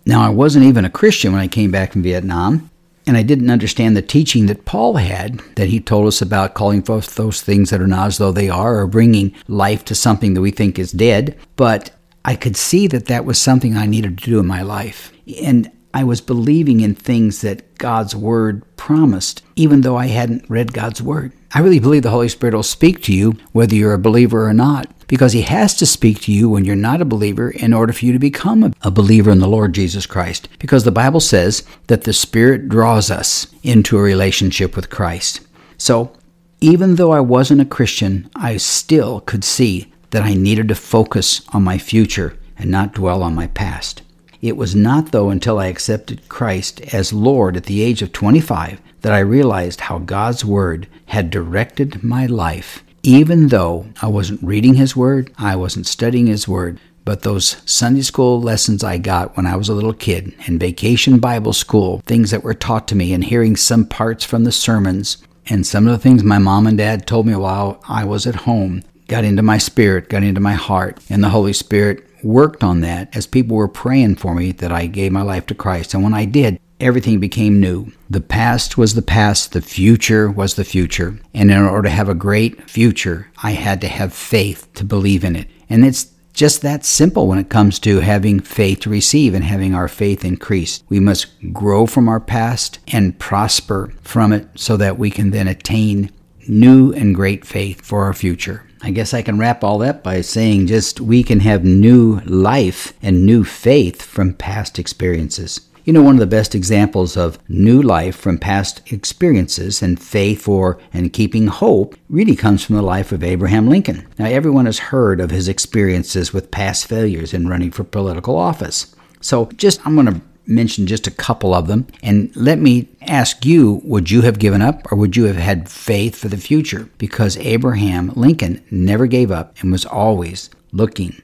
Now, 0.07 0.23
I 0.23 0.29
wasn't 0.29 0.67
even 0.67 0.85
a 0.85 0.91
Christian 0.91 1.33
when 1.33 1.41
I 1.41 1.49
came 1.49 1.73
back 1.73 1.93
from 1.93 2.03
Vietnam. 2.03 2.71
And 3.07 3.17
I 3.17 3.23
didn't 3.23 3.51
understand 3.51 3.97
the 3.97 4.03
teaching 4.03 4.47
that 4.47 4.65
Paul 4.65 4.97
had, 4.97 5.39
that 5.55 5.69
he 5.69 5.81
told 5.81 6.09
us 6.09 6.21
about 6.21 6.55
calling 6.55 6.83
forth 6.83 7.15
those 7.15 7.41
things 7.41 7.71
that 7.71 7.81
are 7.81 7.87
not 7.87 8.09
as 8.09 8.19
though 8.19 8.33
they 8.33 8.49
are, 8.49 8.81
or 8.81 8.87
bringing 8.87 9.35
life 9.47 9.85
to 9.87 9.95
something 9.95 10.35
that 10.35 10.41
we 10.41 10.51
think 10.51 10.79
is 10.79 10.91
dead. 10.91 11.39
But 11.55 11.93
I 12.25 12.35
could 12.35 12.57
see 12.57 12.89
that 12.89 13.07
that 13.07 13.25
was 13.25 13.41
something 13.41 13.77
I 13.77 13.87
needed 13.87 14.19
to 14.19 14.31
do 14.31 14.41
in 14.41 14.47
my 14.47 14.63
life. 14.63 15.13
And 15.41 15.71
I 15.95 16.03
was 16.03 16.21
believing 16.21 16.81
in 16.81 16.95
things 16.95 17.43
that 17.43 17.79
God's 17.79 18.17
Word 18.17 18.65
promised, 18.77 19.43
even 19.55 19.83
though 19.83 19.97
I 19.97 20.07
hadn't 20.07 20.51
read 20.51 20.73
God's 20.73 21.01
Word. 21.01 21.33
I 21.53 21.61
really 21.61 21.79
believe 21.79 22.03
the 22.03 22.11
Holy 22.11 22.29
Spirit 22.29 22.55
will 22.55 22.63
speak 22.63 23.03
to 23.03 23.13
you 23.13 23.37
whether 23.53 23.75
you're 23.75 23.95
a 23.95 23.99
believer 23.99 24.49
or 24.49 24.53
not 24.53 24.91
because 25.07 25.33
he 25.33 25.43
has 25.43 25.75
to 25.75 25.87
speak 25.87 26.21
to 26.23 26.33
you 26.33 26.49
when 26.49 26.65
you're 26.65 26.77
not 26.77 27.01
a 27.01 27.05
believer 27.05 27.51
in 27.51 27.73
order 27.73 27.93
for 27.93 28.05
you 28.05 28.13
to 28.13 28.19
become 28.19 28.73
a 28.83 28.91
believer 28.91 29.31
in 29.31 29.39
the 29.39 29.49
Lord 29.49 29.73
Jesus 29.73 30.07
Christ. 30.07 30.49
Because 30.59 30.85
the 30.85 30.91
Bible 30.91 31.21
says 31.21 31.63
that 31.87 32.03
the 32.03 32.13
Spirit 32.13 32.69
draws 32.69 33.11
us 33.11 33.47
into 33.63 33.97
a 33.97 34.03
relationship 34.03 34.75
with 34.75 34.91
Christ. 34.91 35.41
So, 35.79 36.13
even 36.61 36.97
though 36.97 37.13
I 37.13 37.21
wasn't 37.21 37.61
a 37.61 37.67
Christian, 37.67 38.31
I 38.35 38.57
still 38.57 39.21
could 39.21 39.45
see 39.45 39.93
that 40.11 40.23
I 40.23 40.35
needed 40.35 40.69
to 40.69 40.75
focus 40.75 41.43
on 41.53 41.63
my 41.63 41.79
future 41.79 42.39
and 42.59 42.71
not 42.71 42.95
dwell 42.95 43.23
on 43.23 43.35
my 43.35 43.47
past. 43.49 44.03
It 44.41 44.57
was 44.57 44.75
not, 44.75 45.13
though, 45.13 45.31
until 45.31 45.59
I 45.59 45.67
accepted 45.67 46.29
Christ 46.29 46.81
as 46.95 47.13
Lord 47.13 47.57
at 47.57 47.65
the 47.65 47.83
age 47.83 48.03
of 48.03 48.13
25 48.13 48.81
that 49.07 49.15
I 49.15 49.21
realized 49.21 49.83
how 49.83 50.01
God's 50.01 50.45
Word 50.45 50.89
had 51.07 51.31
directed 51.31 52.03
my 52.03 52.27
life 52.27 52.83
even 53.05 53.47
though 53.47 53.87
I 54.03 54.09
wasn't 54.09 54.43
reading 54.43 54.75
His 54.75 54.97
Word, 54.97 55.31
I 55.39 55.55
wasn't 55.55 55.87
studying 55.87 56.27
His 56.27 56.49
Word, 56.49 56.81
but 57.05 57.23
those 57.23 57.63
Sunday 57.65 58.03
school 58.03 58.41
lessons 58.41 58.83
I 58.83 58.99
got 58.99 59.37
when 59.37 59.47
I 59.47 59.55
was 59.55 59.69
a 59.69 59.75
little 59.75 59.93
kid 59.93 60.35
and 60.49 60.59
vacation 60.59 61.21
Bible 61.21 61.53
school, 61.53 62.03
things 62.05 62.33
that 62.33 62.43
were 62.43 62.53
taught 62.53 62.89
to 62.89 62.97
me, 62.97 63.13
and 63.13 63.23
hearing 63.23 63.55
some 63.55 63.85
parts 63.85 64.25
from 64.25 64.43
the 64.43 64.51
sermons, 64.51 65.19
and 65.47 65.65
some 65.65 65.87
of 65.87 65.93
the 65.93 66.03
things 66.03 66.25
my 66.25 66.39
mom 66.39 66.67
and 66.67 66.77
dad 66.77 67.07
told 67.07 67.29
me 67.29 67.37
while 67.37 67.81
I 67.89 68.05
was 68.05 68.27
at 68.27 68.35
home 68.35 68.83
got 69.07 69.23
into 69.23 69.41
my 69.41 69.59
spirit, 69.59 70.09
got 70.09 70.25
into 70.25 70.41
my 70.41 70.55
heart, 70.55 70.99
and 71.09 71.23
the 71.23 71.29
Holy 71.29 71.53
Spirit 71.53 72.05
worked 72.25 72.65
on 72.65 72.81
that 72.81 73.17
as 73.17 73.25
people 73.25 73.57
were 73.57 73.69
praying 73.69 74.17
for 74.17 74.35
me 74.35 74.51
that 74.51 74.73
I 74.73 74.87
gave 74.87 75.13
my 75.13 75.23
life 75.23 75.47
to 75.47 75.55
Christ. 75.55 75.95
And 75.95 76.03
when 76.03 76.13
I 76.13 76.25
did, 76.25 76.59
everything 76.81 77.21
became 77.21 77.61
new. 77.61 77.93
The 78.11 78.21
past 78.21 78.77
was 78.77 78.95
the 78.95 79.03
past, 79.03 79.53
the 79.53 79.63
future 79.63 80.31
was 80.31 80.55
the 80.55 80.65
future. 80.65 81.19
And 81.35 81.51
in 81.51 81.59
order 81.59 81.89
to 81.89 81.95
have 81.95 82.09
a 82.09 82.15
great 82.15 82.69
future, 82.71 83.31
I 83.43 83.53
had 83.53 83.81
to 83.81 83.89
have 83.89 84.13
faith 84.13 84.69
to 84.75 84.85
believe 84.85 85.25
in 85.25 85.37
it. 85.37 85.49
And 85.69 85.85
it's 85.85 86.13
just 86.33 86.61
that 86.63 86.85
simple 86.85 87.27
when 87.27 87.39
it 87.39 87.49
comes 87.49 87.79
to 87.79 88.01
having 88.01 88.41
faith 88.41 88.81
to 88.81 88.91
receive 88.91 89.33
and 89.33 89.43
having 89.43 89.75
our 89.75 89.89
faith 89.89 90.25
increased. 90.25 90.85
We 90.89 91.01
must 91.01 91.29
grow 91.53 91.87
from 91.87 92.09
our 92.09 92.21
past 92.21 92.79
and 92.89 93.19
prosper 93.19 93.93
from 94.03 94.33
it 94.33 94.47
so 94.55 94.77
that 94.77 94.99
we 94.99 95.11
can 95.11 95.31
then 95.31 95.49
attain 95.49 96.11
new 96.47 96.93
and 96.93 97.15
great 97.15 97.47
faith 97.47 97.81
for 97.81 98.05
our 98.05 98.13
future. 98.13 98.65
I 98.83 98.91
guess 98.91 99.15
I 99.15 99.23
can 99.23 99.39
wrap 99.39 99.65
all 99.65 99.79
that 99.79 100.05
by 100.05 100.21
saying 100.21 100.67
just 100.67 101.01
we 101.01 101.23
can 101.23 101.41
have 101.41 101.65
new 101.65 102.21
life 102.27 102.93
and 103.03 103.25
new 103.25 103.43
faith 103.43 104.03
from 104.03 104.35
past 104.35 104.79
experiences. 104.79 105.61
You 105.87 105.93
know, 105.93 106.03
one 106.03 106.17
of 106.17 106.21
the 106.21 106.27
best 106.27 106.57
examples 106.57 107.17
of 107.17 107.39
new 107.49 107.81
life 107.81 108.17
from 108.17 108.39
past 108.39 108.83
experiences 108.93 109.83
and 109.83 110.03
faith 110.03 110.43
for 110.43 110.81
and 110.93 111.13
keeping 111.13 111.47
hope 111.47 111.95
really 112.09 112.35
comes 112.35 112.65
from 112.65 112.75
the 112.75 112.83
life 112.83 113.13
of 113.13 113.23
Abraham 113.23 113.69
Lincoln. 113.69 114.05
Now, 114.19 114.25
everyone 114.25 114.67
has 114.67 114.81
heard 114.81 115.21
of 115.21 115.31
his 115.31 115.47
experiences 115.47 116.33
with 116.33 116.51
past 116.51 116.89
failures 116.89 117.33
in 117.33 117.47
running 117.47 117.71
for 117.71 117.85
political 117.85 118.37
office. 118.37 118.97
So, 119.21 119.47
just 119.59 119.81
I'm 119.87 119.95
going 119.95 120.13
to 120.13 120.21
mention 120.45 120.89
just 120.89 121.07
a 121.07 121.13
couple 121.13 121.55
of 121.55 121.69
them 121.69 121.87
and 122.03 122.35
let 122.35 122.59
me 122.59 122.89
ask 123.03 123.45
you 123.45 123.81
would 123.85 124.11
you 124.11 124.23
have 124.23 124.41
given 124.41 124.63
up 124.63 124.91
or 124.91 124.97
would 124.97 125.17
you 125.17 125.25
have 125.25 125.37
had 125.37 125.69
faith 125.69 126.17
for 126.17 126.27
the 126.27 126.37
future? 126.37 126.91
Because 126.99 127.37
Abraham 127.37 128.13
Lincoln 128.17 128.61
never 128.73 129.07
gave 129.07 129.31
up 129.31 129.57
and 129.61 129.71
was 129.71 129.87
always 129.87 130.51
looking 130.73 131.23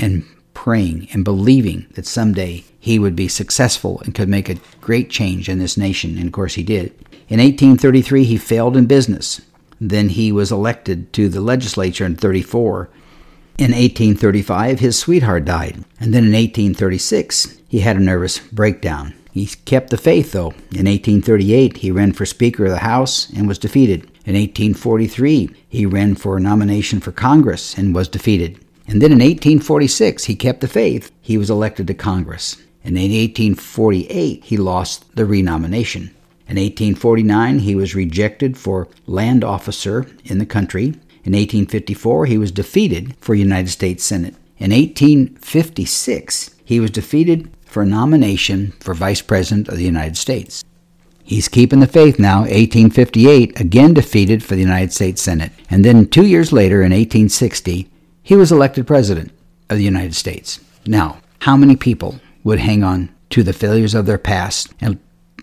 and 0.00 0.24
praying 0.60 1.08
and 1.14 1.24
believing 1.24 1.86
that 1.94 2.04
someday 2.04 2.62
he 2.78 2.98
would 2.98 3.16
be 3.16 3.26
successful 3.26 3.98
and 4.04 4.14
could 4.14 4.28
make 4.28 4.46
a 4.50 4.58
great 4.82 5.08
change 5.08 5.48
in 5.48 5.58
this 5.58 5.78
nation. 5.78 6.18
And 6.18 6.26
of 6.26 6.32
course, 6.32 6.52
he 6.52 6.62
did. 6.62 6.90
In 7.30 7.40
1833, 7.40 8.24
he 8.24 8.36
failed 8.36 8.76
in 8.76 8.84
business. 8.84 9.40
Then 9.80 10.10
he 10.10 10.30
was 10.30 10.52
elected 10.52 11.14
to 11.14 11.30
the 11.30 11.40
legislature 11.40 12.04
in 12.04 12.14
34. 12.14 12.90
In 13.56 13.72
1835, 13.72 14.80
his 14.80 14.98
sweetheart 14.98 15.46
died. 15.46 15.82
And 15.98 16.12
then 16.12 16.24
in 16.24 16.32
1836, 16.32 17.56
he 17.66 17.80
had 17.80 17.96
a 17.96 18.00
nervous 18.00 18.38
breakdown. 18.38 19.14
He 19.32 19.46
kept 19.46 19.88
the 19.88 19.96
faith, 19.96 20.32
though. 20.32 20.50
In 20.76 20.84
1838, 20.84 21.78
he 21.78 21.90
ran 21.90 22.12
for 22.12 22.26
Speaker 22.26 22.66
of 22.66 22.72
the 22.72 22.78
House 22.80 23.30
and 23.30 23.48
was 23.48 23.58
defeated. 23.58 24.02
In 24.26 24.34
1843, 24.34 25.54
he 25.70 25.86
ran 25.86 26.16
for 26.16 26.36
a 26.36 26.40
nomination 26.40 27.00
for 27.00 27.12
Congress 27.12 27.78
and 27.78 27.94
was 27.94 28.08
defeated. 28.08 28.62
And 28.90 29.00
then 29.00 29.12
in 29.12 29.20
1846, 29.20 30.24
he 30.24 30.34
kept 30.34 30.60
the 30.60 30.66
faith. 30.66 31.12
He 31.20 31.38
was 31.38 31.48
elected 31.48 31.86
to 31.86 31.94
Congress. 31.94 32.56
And 32.82 32.98
in 32.98 33.12
1848, 33.12 34.42
he 34.42 34.56
lost 34.56 35.14
the 35.14 35.24
renomination. 35.24 36.10
In 36.48 36.56
1849, 36.56 37.60
he 37.60 37.76
was 37.76 37.94
rejected 37.94 38.58
for 38.58 38.88
land 39.06 39.44
officer 39.44 40.08
in 40.24 40.38
the 40.38 40.46
country. 40.46 40.86
In 41.22 41.34
1854, 41.34 42.26
he 42.26 42.36
was 42.36 42.50
defeated 42.50 43.14
for 43.20 43.36
United 43.36 43.68
States 43.68 44.02
Senate. 44.02 44.34
In 44.58 44.72
1856, 44.72 46.56
he 46.64 46.80
was 46.80 46.90
defeated 46.90 47.48
for 47.66 47.86
nomination 47.86 48.72
for 48.80 48.94
Vice 48.94 49.22
President 49.22 49.68
of 49.68 49.76
the 49.76 49.84
United 49.84 50.16
States. 50.16 50.64
He's 51.22 51.46
keeping 51.46 51.78
the 51.78 51.86
faith 51.86 52.18
now. 52.18 52.40
1858, 52.40 53.60
again 53.60 53.94
defeated 53.94 54.42
for 54.42 54.56
the 54.56 54.62
United 54.62 54.92
States 54.92 55.22
Senate. 55.22 55.52
And 55.70 55.84
then 55.84 56.08
two 56.08 56.26
years 56.26 56.52
later, 56.52 56.82
in 56.82 56.90
1860, 56.90 57.89
he 58.30 58.36
was 58.36 58.52
elected 58.52 58.86
President 58.86 59.32
of 59.70 59.76
the 59.76 59.82
United 59.82 60.14
States. 60.14 60.60
Now, 60.86 61.18
how 61.40 61.56
many 61.56 61.74
people 61.74 62.20
would 62.44 62.60
hang 62.60 62.84
on 62.84 63.08
to 63.30 63.42
the 63.42 63.52
failures 63.52 63.92
of 63.92 64.06
their 64.06 64.18
past 64.18 64.72
and 64.80 65.00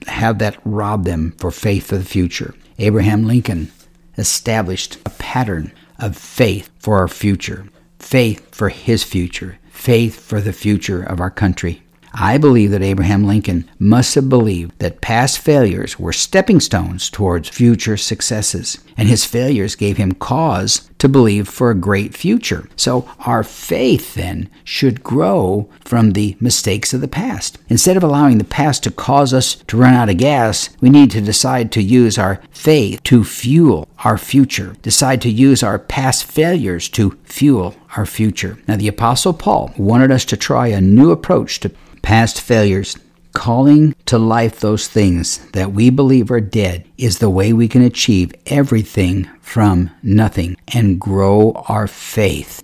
have 0.08 0.40
that 0.40 0.58
rob 0.64 1.04
them 1.04 1.34
for 1.38 1.52
faith 1.52 1.88
for 1.88 1.98
the 1.98 2.06
future. 2.06 2.56
Abraham 2.80 3.26
Lincoln 3.26 3.74
established 4.18 5.00
a 5.06 5.10
pattern 5.10 5.74
of 6.00 6.16
faith 6.16 6.70
for 6.80 7.00
our 7.00 7.10
future, 7.10 7.68
faith 8.00 8.56
for 8.56 8.70
his 8.70 9.04
future, 9.04 9.60
faith 9.70 10.18
for 10.18 10.40
the 10.40 10.54
future 10.54 11.04
of 11.04 11.20
our 11.20 11.30
country. 11.30 11.84
I 12.20 12.40
believe 12.40 12.72
that 12.72 12.82
Abraham 12.82 13.26
Lincoln 13.26 13.70
must 13.78 14.16
have 14.16 14.28
believed 14.28 14.80
that 14.80 15.02
past 15.02 15.38
failures 15.38 16.00
were 16.00 16.12
stepping 16.12 16.60
stones 16.60 17.12
towards 17.12 17.48
future 17.48 17.96
successes, 17.96 18.80
and 18.98 19.08
his 19.08 19.24
failures 19.24 19.76
gave 19.76 19.98
him 19.98 20.14
cause 20.14 20.90
to 20.98 21.08
believe 21.08 21.48
for 21.48 21.70
a 21.70 21.76
great 21.76 22.16
future. 22.16 22.68
So 22.76 23.08
our 23.20 23.44
faith 23.44 24.16
then 24.16 24.50
should 24.64 25.04
grow 25.04 25.70
from 25.86 26.14
the 26.14 26.36
mistakes 26.40 26.92
of 26.92 27.02
the 27.02 27.08
past. 27.08 27.60
Instead 27.70 27.98
of 27.98 28.04
allowing 28.04 28.40
the 28.40 28.44
past 28.44 28.82
to 28.84 28.92
cause 28.92 29.32
us 29.32 29.54
to 29.68 29.78
run 29.78 29.94
out 29.94 30.10
of 30.10 30.18
gas, 30.18 30.70
we 30.82 30.90
need 30.90 31.12
to 31.12 31.22
decide 31.22 31.72
to 31.74 31.84
use 31.84 32.18
our 32.18 32.42
faith 32.50 33.04
to 33.04 33.24
fuel 33.24 33.88
our 34.04 34.18
future, 34.18 34.76
decide 34.82 35.22
to 35.22 35.30
use 35.30 35.62
our 35.62 35.78
past 35.78 36.24
failures 36.24 36.90
to 36.90 37.16
fuel 37.26 37.76
our 37.96 38.08
future. 38.08 38.58
Now, 38.68 38.78
the 38.78 38.88
Apostle 38.88 39.34
Paul 39.34 39.72
wanted 39.78 40.10
us 40.10 40.26
to 40.26 40.38
try 40.38 40.68
a 40.68 40.82
new 40.82 41.12
approach 41.12 41.60
to 41.60 41.70
past 42.02 42.42
failures. 42.42 42.98
Calling 43.34 43.94
to 44.06 44.18
life 44.18 44.60
those 44.60 44.88
things 44.88 45.38
that 45.52 45.72
we 45.72 45.90
believe 45.90 46.32
are 46.32 46.42
dead 46.42 46.86
is 46.98 47.20
the 47.20 47.30
way 47.30 47.54
we 47.54 47.68
can 47.68 47.84
achieve 47.84 48.34
everything 48.48 49.30
from 49.42 49.92
nothing 50.02 50.58
and 50.74 51.00
grow 51.00 51.52
our 51.68 51.88
faith. 51.88 52.64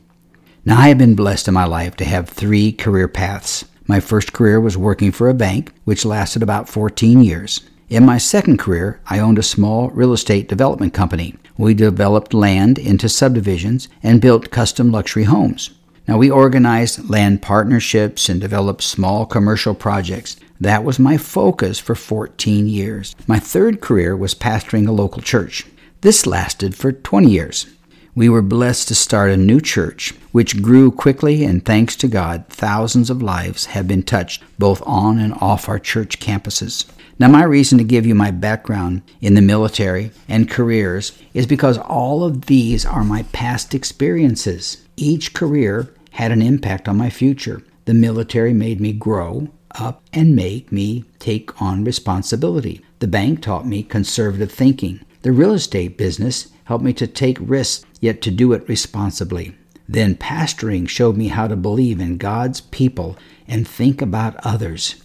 Now, 0.66 0.80
I 0.80 0.88
have 0.88 0.98
been 0.98 1.16
blessed 1.16 1.48
in 1.48 1.54
my 1.54 1.66
life 1.66 1.96
to 1.98 2.06
have 2.06 2.30
three 2.30 2.72
career 2.72 3.08
paths. 3.08 3.66
My 3.86 4.00
first 4.00 4.34
career 4.34 4.62
was 4.62 4.78
working 4.78 5.12
for 5.12 5.30
a 5.30 5.34
bank, 5.34 5.74
which 5.84 6.06
lasted 6.06 6.42
about 6.42 6.70
14 6.70 7.22
years. 7.22 7.62
In 7.90 8.06
my 8.06 8.18
second 8.18 8.58
career, 8.58 9.02
I 9.08 9.20
owned 9.20 9.38
a 9.38 9.44
small 9.44 9.90
real 9.90 10.14
estate 10.14 10.48
development 10.48 10.94
company. 10.94 11.36
We 11.58 11.74
developed 11.74 12.34
land 12.34 12.80
into 12.80 13.10
subdivisions 13.10 13.90
and 14.02 14.22
built 14.22 14.52
custom 14.52 14.92
luxury 14.92 15.26
homes. 15.26 15.72
Now, 16.08 16.18
we 16.18 16.30
organized 16.30 17.10
land 17.10 17.42
partnerships 17.42 18.28
and 18.28 18.42
developed 18.42 18.84
small 18.84 19.26
commercial 19.26 19.74
projects. 19.74 20.36
That 20.60 20.84
was 20.84 21.00
my 21.00 21.18
focus 21.18 21.80
for 21.80 21.96
14 21.96 22.68
years. 22.68 23.16
My 23.26 23.40
third 23.40 23.80
career 23.80 24.16
was 24.16 24.36
pastoring 24.36 24.88
a 24.88 24.92
local 24.92 25.22
church. 25.22 25.66
This 26.02 26.26
lasted 26.26 26.76
for 26.76 26.92
20 26.92 27.30
years. 27.30 27.68
We 28.16 28.28
were 28.30 28.42
blessed 28.42 28.90
to 28.90 28.96
start 28.96 29.32
a 29.32 29.38
new 29.38 29.62
church, 29.62 30.14
which 30.34 30.62
grew 30.62 30.92
quickly, 30.92 31.46
and 31.46 31.64
thanks 31.64 31.96
to 31.96 32.08
God, 32.08 32.46
thousands 32.50 33.10
of 33.10 33.24
lives 33.24 33.68
have 33.68 33.88
been 33.88 34.04
touched 34.04 34.44
both 34.60 34.84
on 34.86 35.20
and 35.20 35.34
off 35.36 35.70
our 35.70 35.80
church 35.80 36.20
campuses. 36.20 36.86
Now, 37.18 37.28
my 37.28 37.44
reason 37.44 37.78
to 37.78 37.84
give 37.84 38.06
you 38.06 38.16
my 38.16 38.32
background 38.32 39.02
in 39.22 39.36
the 39.36 39.42
military 39.42 40.12
and 40.28 40.50
careers 40.50 41.18
is 41.34 41.48
because 41.48 41.78
all 41.78 42.24
of 42.24 42.48
these 42.48 42.86
are 42.86 43.04
my 43.04 43.24
past 43.32 43.74
experiences. 43.74 44.78
Each 44.98 45.34
career 45.34 45.93
had 46.14 46.32
an 46.32 46.42
impact 46.42 46.88
on 46.88 46.98
my 46.98 47.10
future. 47.10 47.64
The 47.86 47.94
military 47.94 48.54
made 48.54 48.80
me 48.80 48.94
grow 48.94 49.50
up 49.76 50.04
and 50.14 50.36
make 50.36 50.72
me 50.72 51.06
take 51.20 51.60
on 51.62 51.84
responsibility. 51.84 52.82
The 53.00 53.08
bank 53.08 53.42
taught 53.42 53.66
me 53.68 53.82
conservative 53.82 54.52
thinking. 54.52 55.02
The 55.24 55.32
real 55.32 55.54
estate 55.54 55.98
business 55.98 56.52
helped 56.66 56.84
me 56.84 56.94
to 56.94 57.08
take 57.08 57.38
risks, 57.42 57.86
yet 58.00 58.22
to 58.22 58.32
do 58.32 58.54
it 58.54 58.70
responsibly. 58.70 59.56
Then 59.90 60.16
pastoring 60.16 60.88
showed 60.88 61.18
me 61.18 61.30
how 61.30 61.48
to 61.48 61.56
believe 61.56 62.00
in 62.00 62.18
God's 62.18 62.62
people 62.62 63.18
and 63.48 63.68
think 63.68 64.02
about 64.02 64.36
others 64.46 64.96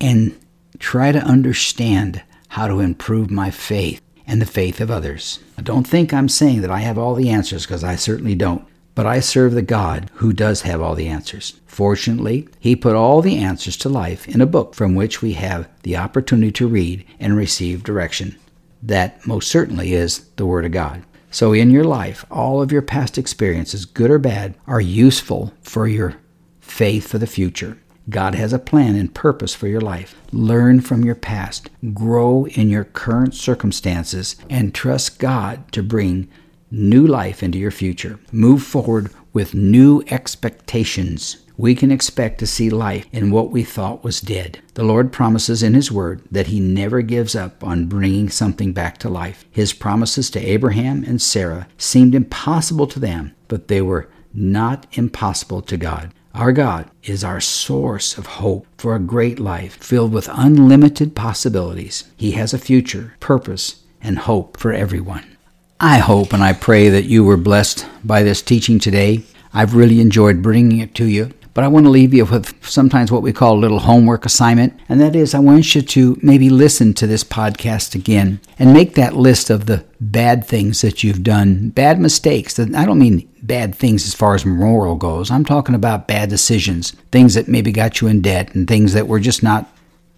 and 0.00 0.38
try 0.78 1.10
to 1.10 1.18
understand 1.18 2.22
how 2.48 2.68
to 2.68 2.80
improve 2.80 3.30
my 3.30 3.50
faith 3.50 4.00
and 4.26 4.42
the 4.42 4.46
faith 4.46 4.80
of 4.80 4.90
others. 4.90 5.40
I 5.56 5.62
don't 5.62 5.86
think 5.86 6.12
I'm 6.12 6.28
saying 6.28 6.60
that 6.60 6.70
I 6.70 6.80
have 6.80 6.98
all 6.98 7.14
the 7.14 7.30
answers 7.30 7.64
because 7.64 7.82
I 7.82 7.96
certainly 7.96 8.34
don't. 8.34 8.64
But 8.94 9.06
I 9.06 9.20
serve 9.20 9.54
the 9.54 9.62
God 9.62 10.10
who 10.14 10.32
does 10.32 10.62
have 10.62 10.80
all 10.80 10.94
the 10.94 11.08
answers. 11.08 11.60
Fortunately, 11.66 12.48
He 12.58 12.76
put 12.76 12.96
all 12.96 13.22
the 13.22 13.38
answers 13.38 13.76
to 13.78 13.88
life 13.88 14.28
in 14.28 14.40
a 14.40 14.46
book 14.46 14.74
from 14.74 14.94
which 14.94 15.22
we 15.22 15.34
have 15.34 15.68
the 15.82 15.96
opportunity 15.96 16.52
to 16.52 16.68
read 16.68 17.04
and 17.18 17.36
receive 17.36 17.84
direction. 17.84 18.36
That 18.82 19.26
most 19.26 19.48
certainly 19.48 19.92
is 19.92 20.26
the 20.36 20.46
Word 20.46 20.64
of 20.64 20.72
God. 20.72 21.04
So, 21.30 21.52
in 21.52 21.70
your 21.70 21.84
life, 21.84 22.24
all 22.30 22.60
of 22.60 22.72
your 22.72 22.82
past 22.82 23.16
experiences, 23.16 23.84
good 23.84 24.10
or 24.10 24.18
bad, 24.18 24.56
are 24.66 24.80
useful 24.80 25.54
for 25.62 25.86
your 25.86 26.16
faith 26.60 27.06
for 27.06 27.18
the 27.18 27.26
future. 27.26 27.78
God 28.08 28.34
has 28.34 28.52
a 28.52 28.58
plan 28.58 28.96
and 28.96 29.14
purpose 29.14 29.54
for 29.54 29.68
your 29.68 29.80
life. 29.80 30.16
Learn 30.32 30.80
from 30.80 31.04
your 31.04 31.14
past, 31.14 31.70
grow 31.94 32.46
in 32.46 32.68
your 32.68 32.84
current 32.84 33.34
circumstances, 33.34 34.34
and 34.48 34.74
trust 34.74 35.20
God 35.20 35.70
to 35.72 35.82
bring 35.82 36.28
new 36.70 37.06
life 37.06 37.42
into 37.42 37.58
your 37.58 37.70
future. 37.70 38.18
Move 38.32 38.62
forward 38.62 39.10
with 39.32 39.54
new 39.54 40.02
expectations. 40.10 41.38
We 41.56 41.74
can 41.74 41.90
expect 41.90 42.38
to 42.38 42.46
see 42.46 42.70
life 42.70 43.06
in 43.12 43.30
what 43.30 43.50
we 43.50 43.64
thought 43.64 44.02
was 44.02 44.20
dead. 44.20 44.60
The 44.74 44.82
Lord 44.82 45.12
promises 45.12 45.62
in 45.62 45.74
His 45.74 45.92
Word 45.92 46.22
that 46.30 46.46
He 46.46 46.58
never 46.58 47.02
gives 47.02 47.36
up 47.36 47.62
on 47.62 47.86
bringing 47.86 48.30
something 48.30 48.72
back 48.72 48.96
to 48.98 49.10
life. 49.10 49.44
His 49.50 49.74
promises 49.74 50.30
to 50.30 50.40
Abraham 50.40 51.04
and 51.04 51.20
Sarah 51.20 51.68
seemed 51.76 52.14
impossible 52.14 52.86
to 52.86 52.98
them, 52.98 53.34
but 53.48 53.68
they 53.68 53.82
were 53.82 54.08
not 54.32 54.86
impossible 54.92 55.60
to 55.62 55.76
God. 55.76 56.14
Our 56.34 56.52
God 56.52 56.88
is 57.02 57.24
our 57.24 57.40
source 57.40 58.16
of 58.16 58.26
hope 58.26 58.66
for 58.78 58.94
a 58.94 59.00
great 59.00 59.40
life 59.40 59.74
filled 59.82 60.12
with 60.12 60.28
unlimited 60.32 61.14
possibilities. 61.16 62.04
He 62.16 62.32
has 62.32 62.54
a 62.54 62.58
future, 62.58 63.16
purpose, 63.20 63.82
and 64.00 64.18
hope 64.18 64.56
for 64.56 64.72
everyone. 64.72 65.29
I 65.82 65.96
hope 65.96 66.34
and 66.34 66.42
I 66.42 66.52
pray 66.52 66.90
that 66.90 67.06
you 67.06 67.24
were 67.24 67.38
blessed 67.38 67.86
by 68.04 68.22
this 68.22 68.42
teaching 68.42 68.78
today. 68.78 69.22
I've 69.54 69.74
really 69.74 70.02
enjoyed 70.02 70.42
bringing 70.42 70.80
it 70.80 70.94
to 70.96 71.06
you. 71.06 71.32
But 71.54 71.64
I 71.64 71.68
want 71.68 71.86
to 71.86 71.90
leave 71.90 72.12
you 72.12 72.26
with 72.26 72.54
sometimes 72.62 73.10
what 73.10 73.22
we 73.22 73.32
call 73.32 73.54
a 73.54 73.58
little 73.58 73.78
homework 73.78 74.26
assignment, 74.26 74.78
and 74.90 75.00
that 75.00 75.16
is 75.16 75.34
I 75.34 75.38
want 75.38 75.74
you 75.74 75.80
to 75.80 76.18
maybe 76.22 76.50
listen 76.50 76.92
to 76.94 77.06
this 77.06 77.24
podcast 77.24 77.94
again 77.94 78.40
and 78.58 78.74
make 78.74 78.94
that 78.94 79.16
list 79.16 79.48
of 79.48 79.64
the 79.64 79.86
bad 80.02 80.44
things 80.44 80.82
that 80.82 81.02
you've 81.02 81.22
done, 81.22 81.70
bad 81.70 81.98
mistakes. 81.98 82.60
I 82.60 82.66
don't 82.66 82.98
mean 82.98 83.26
bad 83.42 83.74
things 83.74 84.06
as 84.06 84.14
far 84.14 84.34
as 84.34 84.44
moral 84.44 84.96
goes. 84.96 85.30
I'm 85.30 85.46
talking 85.46 85.74
about 85.74 86.06
bad 86.06 86.28
decisions, 86.28 86.90
things 87.10 87.32
that 87.34 87.48
maybe 87.48 87.72
got 87.72 88.02
you 88.02 88.06
in 88.06 88.20
debt, 88.20 88.54
and 88.54 88.68
things 88.68 88.92
that 88.92 89.08
were 89.08 89.18
just 89.18 89.42
not 89.42 89.74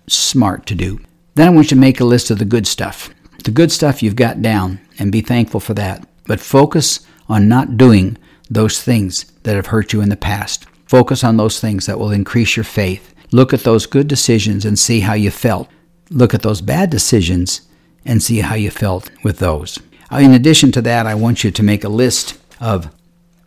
smart 0.09 0.67
to 0.67 0.75
do. 0.75 0.99
Then 1.37 1.47
I 1.47 1.51
want 1.51 1.71
you 1.71 1.77
to 1.77 1.81
make 1.81 2.01
a 2.01 2.05
list 2.05 2.33
of 2.33 2.41
the 2.41 2.45
good 2.45 2.67
stuff. 2.67 3.11
The 3.45 3.51
good 3.51 3.73
stuff 3.73 4.03
you've 4.03 4.17
got 4.17 4.43
down, 4.43 4.81
and 4.99 5.11
be 5.11 5.21
thankful 5.21 5.61
for 5.61 5.75
that. 5.75 6.07
But 6.27 6.41
focus 6.41 7.01
on 7.29 7.49
not 7.49 7.77
doing 7.77 8.17
those 8.49 8.83
things 8.83 9.25
that 9.43 9.57
have 9.57 9.67
hurt 9.67 9.93
you 9.93 10.01
in 10.01 10.09
the 10.09 10.17
past. 10.17 10.67
Focus 10.87 11.25
on 11.25 11.37
those 11.37 11.61
things 11.61 11.87
that 11.87 11.99
will 11.99 12.11
increase 12.11 12.57
your 12.57 12.65
faith. 12.65 13.15
Look 13.31 13.53
at 13.53 13.61
those 13.61 13.87
good 13.87 14.09
decisions 14.09 14.65
and 14.65 14.79
see 14.79 15.01
how 15.01 15.15
you 15.15 15.31
felt. 15.31 15.69
Look 16.11 16.35
at 16.35 16.43
those 16.43 16.61
bad 16.61 16.91
decisions 16.91 17.63
and 18.05 18.23
see 18.23 18.41
how 18.41 18.55
you 18.55 18.71
felt 18.71 19.11
with 19.23 19.39
those. 19.39 19.79
Uh, 20.13 20.19
in 20.19 20.33
addition 20.33 20.73
to 20.73 20.83
that, 20.83 21.07
I 21.07 21.15
want 21.15 21.45
you 21.45 21.51
to 21.51 21.63
make 21.63 21.85
a 21.85 21.89
list 21.89 22.39
of 22.61 22.93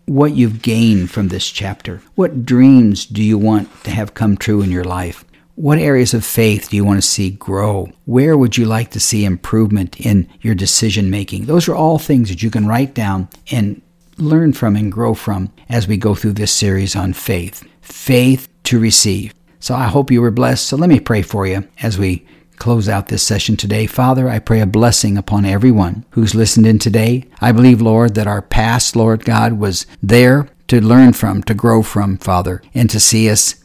what 0.06 0.34
you've 0.34 0.62
gained 0.62 1.12
from 1.12 1.28
this 1.28 1.50
chapter. 1.50 2.02
What 2.16 2.46
dreams 2.46 3.06
do 3.06 3.24
you 3.24 3.38
want 3.38 3.70
to 3.84 3.92
have 3.92 4.14
come 4.14 4.38
true 4.38 4.62
in 4.62 4.72
your 4.72 4.84
life? 4.84 5.25
What 5.56 5.78
areas 5.78 6.14
of 6.14 6.26
faith 6.26 6.70
do 6.70 6.76
you 6.76 6.84
want 6.84 6.98
to 6.98 7.08
see 7.08 7.30
grow? 7.30 7.90
Where 8.04 8.38
would 8.38 8.58
you 8.58 8.66
like 8.66 8.92
to 8.92 9.00
see 9.00 9.24
improvement 9.24 9.98
in 10.02 10.28
your 10.42 10.54
decision 10.54 11.10
making? 11.10 11.46
Those 11.46 11.70
are 11.70 11.76
all 11.76 11.98
things 11.98 12.28
that 12.28 12.44
you 12.44 12.52
can 12.52 12.68
write 12.68 12.94
down 12.94 13.30
and 13.50 13.82
learn 14.18 14.52
from 14.52 14.76
and 14.76 14.92
grow 14.92 15.14
from 15.14 15.54
as 15.70 15.88
we 15.88 15.96
go 15.96 16.14
through 16.14 16.34
this 16.34 16.52
series 16.52 16.94
on 16.94 17.14
faith. 17.14 17.64
Faith 17.82 18.50
to 18.64 18.78
receive. 18.78 19.34
So 19.62 19.76
I 19.76 19.86
hope 19.86 20.12
you 20.12 20.22
were 20.22 20.30
blessed. 20.30 20.68
So 20.68 20.76
let 20.76 20.90
me 20.90 21.00
pray 21.00 21.22
for 21.22 21.48
you 21.48 21.66
as 21.82 21.98
we 21.98 22.28
close 22.58 22.90
out 22.90 23.08
this 23.08 23.24
session 23.24 23.56
today. 23.56 23.86
Father, 23.86 24.28
I 24.28 24.40
pray 24.40 24.60
a 24.60 24.66
blessing 24.66 25.18
upon 25.18 25.46
everyone 25.46 26.04
who's 26.12 26.36
listened 26.36 26.68
in 26.68 26.80
today. 26.80 27.26
I 27.40 27.54
believe, 27.54 27.82
Lord, 27.82 28.16
that 28.16 28.28
our 28.28 28.42
past, 28.42 28.96
Lord 28.98 29.24
God, 29.24 29.54
was 29.54 29.86
there 30.04 30.50
to 30.68 30.82
learn 30.82 31.14
from, 31.14 31.44
to 31.44 31.54
grow 31.54 31.82
from, 31.82 32.18
Father, 32.18 32.62
and 32.74 32.90
to 32.90 33.00
see 33.00 33.30
us 33.30 33.56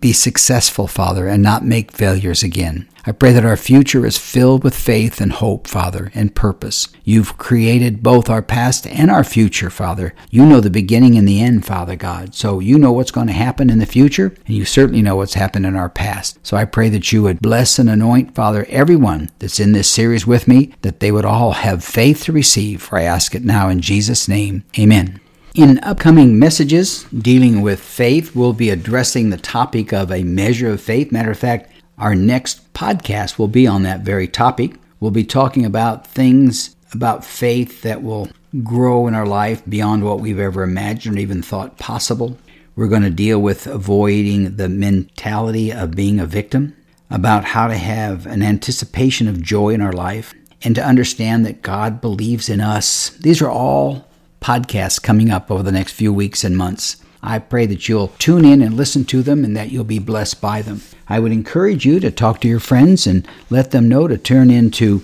be 0.00 0.12
successful, 0.12 0.86
Father, 0.86 1.26
and 1.28 1.42
not 1.42 1.64
make 1.64 1.92
failures 1.92 2.42
again. 2.42 2.88
I 3.06 3.12
pray 3.12 3.32
that 3.32 3.46
our 3.46 3.56
future 3.56 4.04
is 4.04 4.18
filled 4.18 4.62
with 4.62 4.74
faith 4.76 5.20
and 5.20 5.32
hope, 5.32 5.66
Father, 5.66 6.12
and 6.14 6.34
purpose. 6.34 6.88
You've 7.02 7.38
created 7.38 8.02
both 8.02 8.28
our 8.28 8.42
past 8.42 8.86
and 8.86 9.10
our 9.10 9.24
future, 9.24 9.70
Father. 9.70 10.14
You 10.30 10.44
know 10.44 10.60
the 10.60 10.68
beginning 10.68 11.16
and 11.16 11.26
the 11.26 11.40
end, 11.40 11.64
Father 11.64 11.96
God. 11.96 12.34
So 12.34 12.60
you 12.60 12.78
know 12.78 12.92
what's 12.92 13.10
going 13.10 13.28
to 13.28 13.32
happen 13.32 13.70
in 13.70 13.78
the 13.78 13.86
future, 13.86 14.34
and 14.46 14.54
you 14.54 14.66
certainly 14.66 15.00
know 15.00 15.16
what's 15.16 15.34
happened 15.34 15.64
in 15.64 15.76
our 15.76 15.88
past. 15.88 16.38
So 16.46 16.58
I 16.58 16.66
pray 16.66 16.90
that 16.90 17.10
you 17.10 17.22
would 17.22 17.40
bless 17.40 17.78
and 17.78 17.88
anoint, 17.88 18.34
Father, 18.34 18.66
everyone 18.68 19.30
that's 19.38 19.60
in 19.60 19.72
this 19.72 19.90
series 19.90 20.26
with 20.26 20.46
me, 20.46 20.74
that 20.82 21.00
they 21.00 21.10
would 21.10 21.24
all 21.24 21.52
have 21.52 21.82
faith 21.82 22.24
to 22.24 22.32
receive. 22.32 22.82
For 22.82 22.98
I 22.98 23.04
ask 23.04 23.34
it 23.34 23.44
now 23.44 23.70
in 23.70 23.80
Jesus' 23.80 24.28
name. 24.28 24.64
Amen. 24.78 25.20
In 25.54 25.80
upcoming 25.82 26.38
messages 26.38 27.02
dealing 27.06 27.60
with 27.60 27.80
faith, 27.80 28.36
we'll 28.36 28.52
be 28.52 28.70
addressing 28.70 29.30
the 29.30 29.36
topic 29.36 29.92
of 29.92 30.12
a 30.12 30.22
measure 30.22 30.70
of 30.70 30.80
faith. 30.80 31.10
Matter 31.10 31.32
of 31.32 31.38
fact, 31.40 31.72
our 31.98 32.14
next 32.14 32.72
podcast 32.72 33.36
will 33.36 33.48
be 33.48 33.66
on 33.66 33.82
that 33.82 34.02
very 34.02 34.28
topic. 34.28 34.76
We'll 35.00 35.10
be 35.10 35.24
talking 35.24 35.64
about 35.64 36.06
things 36.06 36.76
about 36.92 37.24
faith 37.24 37.82
that 37.82 38.00
will 38.00 38.28
grow 38.62 39.08
in 39.08 39.14
our 39.14 39.26
life 39.26 39.62
beyond 39.68 40.04
what 40.04 40.20
we've 40.20 40.38
ever 40.38 40.62
imagined 40.62 41.16
or 41.16 41.20
even 41.20 41.42
thought 41.42 41.78
possible. 41.78 42.38
We're 42.76 42.86
going 42.86 43.02
to 43.02 43.10
deal 43.10 43.40
with 43.40 43.66
avoiding 43.66 44.54
the 44.54 44.68
mentality 44.68 45.72
of 45.72 45.96
being 45.96 46.20
a 46.20 46.26
victim, 46.26 46.76
about 47.10 47.44
how 47.44 47.66
to 47.66 47.76
have 47.76 48.24
an 48.24 48.42
anticipation 48.42 49.26
of 49.26 49.42
joy 49.42 49.70
in 49.70 49.80
our 49.80 49.92
life, 49.92 50.32
and 50.62 50.76
to 50.76 50.86
understand 50.86 51.44
that 51.44 51.62
God 51.62 52.00
believes 52.00 52.48
in 52.48 52.60
us. 52.60 53.10
These 53.10 53.42
are 53.42 53.50
all 53.50 54.06
podcasts 54.40 55.02
coming 55.02 55.30
up 55.30 55.50
over 55.50 55.62
the 55.62 55.72
next 55.72 55.92
few 55.92 56.12
weeks 56.12 56.44
and 56.44 56.56
months. 56.56 56.96
I 57.22 57.38
pray 57.38 57.66
that 57.66 57.88
you'll 57.88 58.08
tune 58.18 58.44
in 58.44 58.62
and 58.62 58.74
listen 58.74 59.04
to 59.06 59.22
them 59.22 59.44
and 59.44 59.56
that 59.56 59.70
you'll 59.70 59.84
be 59.84 59.98
blessed 59.98 60.40
by 60.40 60.62
them. 60.62 60.80
I 61.08 61.20
would 61.20 61.32
encourage 61.32 61.84
you 61.84 62.00
to 62.00 62.10
talk 62.10 62.40
to 62.40 62.48
your 62.48 62.60
friends 62.60 63.06
and 63.06 63.26
let 63.50 63.70
them 63.72 63.88
know 63.88 64.08
to 64.08 64.16
turn 64.16 64.50
into 64.50 65.02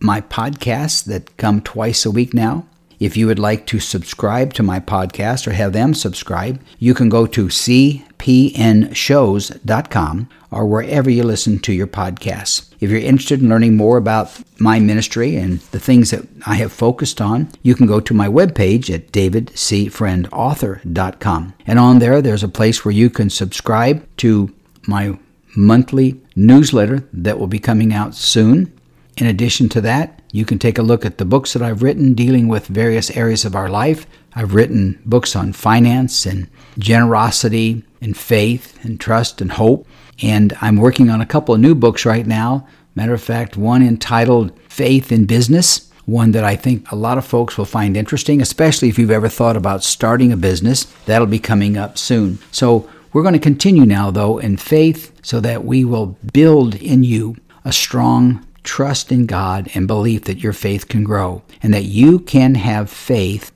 my 0.00 0.20
podcasts 0.20 1.04
that 1.04 1.36
come 1.36 1.60
twice 1.60 2.06
a 2.06 2.10
week 2.10 2.32
now. 2.32 2.66
If 3.00 3.16
you 3.16 3.26
would 3.26 3.38
like 3.38 3.64
to 3.66 3.80
subscribe 3.80 4.52
to 4.54 4.62
my 4.62 4.78
podcast 4.78 5.46
or 5.46 5.52
have 5.52 5.72
them 5.72 5.94
subscribe, 5.94 6.60
you 6.78 6.92
can 6.92 7.08
go 7.08 7.24
to 7.26 7.46
cpnshows.com 7.46 10.28
or 10.50 10.66
wherever 10.66 11.08
you 11.08 11.22
listen 11.22 11.58
to 11.60 11.72
your 11.72 11.86
podcasts. 11.86 12.66
If 12.80 12.90
you're 12.90 13.00
interested 13.00 13.40
in 13.40 13.48
learning 13.48 13.78
more 13.78 13.96
about 13.96 14.38
my 14.58 14.78
ministry 14.80 15.36
and 15.36 15.60
the 15.72 15.80
things 15.80 16.10
that 16.10 16.28
I 16.46 16.56
have 16.56 16.72
focused 16.72 17.22
on, 17.22 17.48
you 17.62 17.74
can 17.74 17.86
go 17.86 18.00
to 18.00 18.12
my 18.12 18.28
webpage 18.28 18.94
at 18.94 19.12
davidcfriendauthor.com. 19.12 21.54
And 21.66 21.78
on 21.78 22.00
there, 22.00 22.20
there's 22.20 22.42
a 22.42 22.48
place 22.48 22.84
where 22.84 22.92
you 22.92 23.08
can 23.08 23.30
subscribe 23.30 24.06
to 24.18 24.52
my 24.86 25.18
monthly 25.56 26.20
newsletter 26.36 27.08
that 27.12 27.38
will 27.38 27.46
be 27.46 27.58
coming 27.58 27.94
out 27.94 28.14
soon. 28.14 28.70
In 29.16 29.26
addition 29.26 29.68
to 29.70 29.80
that, 29.82 30.20
you 30.32 30.44
can 30.44 30.58
take 30.58 30.78
a 30.78 30.82
look 30.82 31.04
at 31.04 31.18
the 31.18 31.24
books 31.24 31.52
that 31.52 31.62
I've 31.62 31.82
written 31.82 32.14
dealing 32.14 32.48
with 32.48 32.66
various 32.66 33.10
areas 33.10 33.44
of 33.44 33.56
our 33.56 33.68
life. 33.68 34.06
I've 34.34 34.54
written 34.54 35.00
books 35.04 35.34
on 35.34 35.52
finance 35.52 36.24
and 36.24 36.48
generosity 36.78 37.82
and 38.00 38.16
faith 38.16 38.82
and 38.84 39.00
trust 39.00 39.40
and 39.40 39.52
hope. 39.52 39.86
And 40.22 40.56
I'm 40.60 40.76
working 40.76 41.10
on 41.10 41.20
a 41.20 41.26
couple 41.26 41.54
of 41.54 41.60
new 41.60 41.74
books 41.74 42.06
right 42.06 42.26
now. 42.26 42.66
Matter 42.94 43.14
of 43.14 43.22
fact, 43.22 43.56
one 43.56 43.82
entitled 43.82 44.58
Faith 44.68 45.12
in 45.12 45.24
Business, 45.26 45.90
one 46.06 46.32
that 46.32 46.44
I 46.44 46.56
think 46.56 46.90
a 46.90 46.96
lot 46.96 47.18
of 47.18 47.24
folks 47.24 47.56
will 47.56 47.64
find 47.64 47.96
interesting, 47.96 48.40
especially 48.40 48.88
if 48.88 48.98
you've 48.98 49.10
ever 49.10 49.28
thought 49.28 49.56
about 49.56 49.84
starting 49.84 50.32
a 50.32 50.36
business. 50.36 50.84
That'll 51.06 51.26
be 51.26 51.38
coming 51.38 51.76
up 51.76 51.98
soon. 51.98 52.38
So 52.52 52.88
we're 53.12 53.22
going 53.22 53.34
to 53.34 53.40
continue 53.40 53.86
now, 53.86 54.10
though, 54.10 54.38
in 54.38 54.56
faith 54.56 55.12
so 55.22 55.40
that 55.40 55.64
we 55.64 55.84
will 55.84 56.18
build 56.32 56.74
in 56.76 57.04
you 57.04 57.36
a 57.64 57.72
strong 57.72 58.46
trust 58.62 59.10
in 59.10 59.26
God 59.26 59.70
and 59.74 59.86
belief 59.86 60.24
that 60.24 60.42
your 60.42 60.52
faith 60.52 60.88
can 60.88 61.04
grow 61.04 61.42
and 61.62 61.72
that 61.74 61.84
you 61.84 62.18
can 62.18 62.54
have 62.54 62.90
faith 62.90 63.52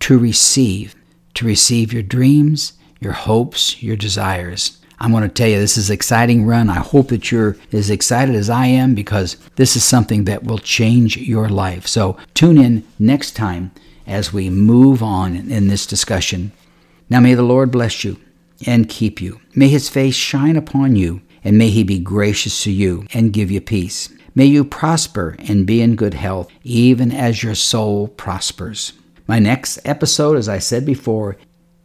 to 0.00 0.18
receive, 0.18 0.94
to 1.34 1.46
receive 1.46 1.92
your 1.92 2.02
dreams, 2.02 2.74
your 3.00 3.12
hopes, 3.12 3.82
your 3.82 3.96
desires. 3.96 4.78
I'm 5.00 5.10
going 5.10 5.22
to 5.22 5.28
tell 5.28 5.48
you, 5.48 5.58
this 5.58 5.76
is 5.76 5.90
an 5.90 5.94
exciting 5.94 6.46
run. 6.46 6.70
I 6.70 6.74
hope 6.74 7.08
that 7.08 7.30
you're 7.30 7.56
as 7.72 7.90
excited 7.90 8.34
as 8.34 8.48
I 8.48 8.66
am 8.66 8.94
because 8.94 9.36
this 9.56 9.76
is 9.76 9.84
something 9.84 10.24
that 10.24 10.44
will 10.44 10.58
change 10.58 11.16
your 11.16 11.48
life. 11.48 11.86
So 11.86 12.16
tune 12.32 12.58
in 12.58 12.84
next 12.98 13.32
time 13.32 13.72
as 14.06 14.32
we 14.32 14.50
move 14.50 15.02
on 15.02 15.36
in 15.36 15.68
this 15.68 15.86
discussion. 15.86 16.52
Now, 17.10 17.20
may 17.20 17.34
the 17.34 17.42
Lord 17.42 17.70
bless 17.70 18.04
you 18.04 18.18
and 18.66 18.88
keep 18.88 19.20
you. 19.20 19.40
May 19.54 19.68
his 19.68 19.88
face 19.88 20.14
shine 20.14 20.56
upon 20.56 20.96
you, 20.96 21.22
and 21.42 21.58
may 21.58 21.68
he 21.68 21.82
be 21.82 21.98
gracious 21.98 22.62
to 22.62 22.70
you 22.70 23.06
and 23.12 23.32
give 23.32 23.50
you 23.50 23.60
peace. 23.60 24.08
May 24.36 24.46
you 24.46 24.64
prosper 24.64 25.36
and 25.38 25.64
be 25.64 25.80
in 25.80 25.94
good 25.94 26.14
health, 26.14 26.48
even 26.64 27.12
as 27.12 27.44
your 27.44 27.54
soul 27.54 28.08
prospers. 28.08 28.92
My 29.28 29.38
next 29.38 29.78
episode, 29.84 30.36
as 30.36 30.48
I 30.48 30.58
said 30.58 30.84
before, 30.84 31.36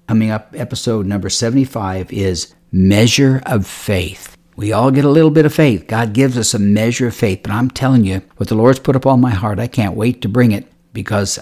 coming 0.08 0.32
up, 0.32 0.56
episode 0.58 1.06
number 1.06 1.30
75, 1.30 2.12
is 2.12 2.56
Measure 2.72 3.44
of 3.46 3.68
Faith. 3.68 4.36
We 4.56 4.74
all 4.74 4.90
get 4.90 5.06
a 5.06 5.10
little 5.10 5.30
bit 5.30 5.46
of 5.46 5.54
faith. 5.54 5.86
God 5.86 6.14
gives 6.14 6.40
us 6.40 6.56
a 6.56 6.60
measure 6.60 7.08
of 7.08 7.16
faith. 7.16 7.42
But 7.44 7.52
I'm 7.52 7.70
telling 7.70 8.04
you, 8.04 8.24
what 8.38 8.50
the 8.50 8.56
Lord's 8.56 8.80
put 8.80 8.96
upon 8.96 9.22
my 9.22 9.30
heart, 9.30 9.60
I 9.60 9.68
can't 9.68 9.96
wait 9.96 10.24
to 10.24 10.28
bring 10.28 10.52
it 10.52 10.66
because 10.92 11.38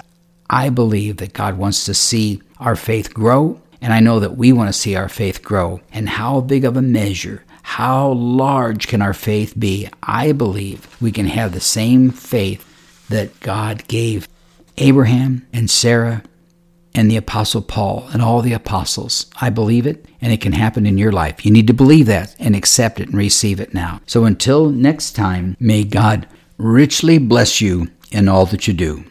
I 0.49 0.67
believe 0.69 1.17
that 1.17 1.31
God 1.31 1.57
wants 1.57 1.85
to 1.85 1.93
see 1.93 2.41
our 2.59 2.75
faith 2.75 3.13
grow 3.13 3.61
and 3.81 3.93
I 3.93 3.99
know 3.99 4.19
that 4.19 4.37
we 4.37 4.51
want 4.51 4.69
to 4.69 4.73
see 4.73 4.95
our 4.95 5.09
faith 5.09 5.43
grow. 5.43 5.81
And 5.91 6.09
how 6.09 6.41
big 6.41 6.65
of 6.65 6.77
a 6.77 6.81
measure, 6.81 7.43
how 7.67 8.13
large 8.13 8.87
can 8.87 9.01
our 9.01 9.13
faith 9.13 9.53
be? 9.59 9.89
I 10.01 10.31
believe 10.31 10.87
we 11.01 11.11
can 11.11 11.25
have 11.25 11.51
the 11.51 11.59
same 11.59 12.11
faith 12.11 12.65
that 13.09 13.37
God 13.41 13.85
gave 13.89 14.25
Abraham 14.77 15.45
and 15.51 15.69
Sarah 15.69 16.23
and 16.95 17.11
the 17.11 17.17
Apostle 17.17 17.61
Paul 17.61 18.07
and 18.13 18.21
all 18.21 18.41
the 18.41 18.53
apostles. 18.53 19.29
I 19.41 19.49
believe 19.49 19.85
it, 19.85 20.05
and 20.21 20.31
it 20.31 20.39
can 20.39 20.53
happen 20.53 20.85
in 20.85 20.97
your 20.97 21.11
life. 21.11 21.45
You 21.45 21.51
need 21.51 21.67
to 21.67 21.73
believe 21.73 22.05
that 22.05 22.33
and 22.39 22.55
accept 22.55 23.01
it 23.01 23.09
and 23.09 23.17
receive 23.17 23.59
it 23.59 23.73
now. 23.73 23.99
So 24.07 24.23
until 24.23 24.69
next 24.69 25.11
time, 25.11 25.57
may 25.59 25.83
God 25.83 26.25
richly 26.57 27.17
bless 27.17 27.59
you 27.59 27.89
in 28.11 28.29
all 28.29 28.45
that 28.45 28.67
you 28.67 28.73
do. 28.73 29.03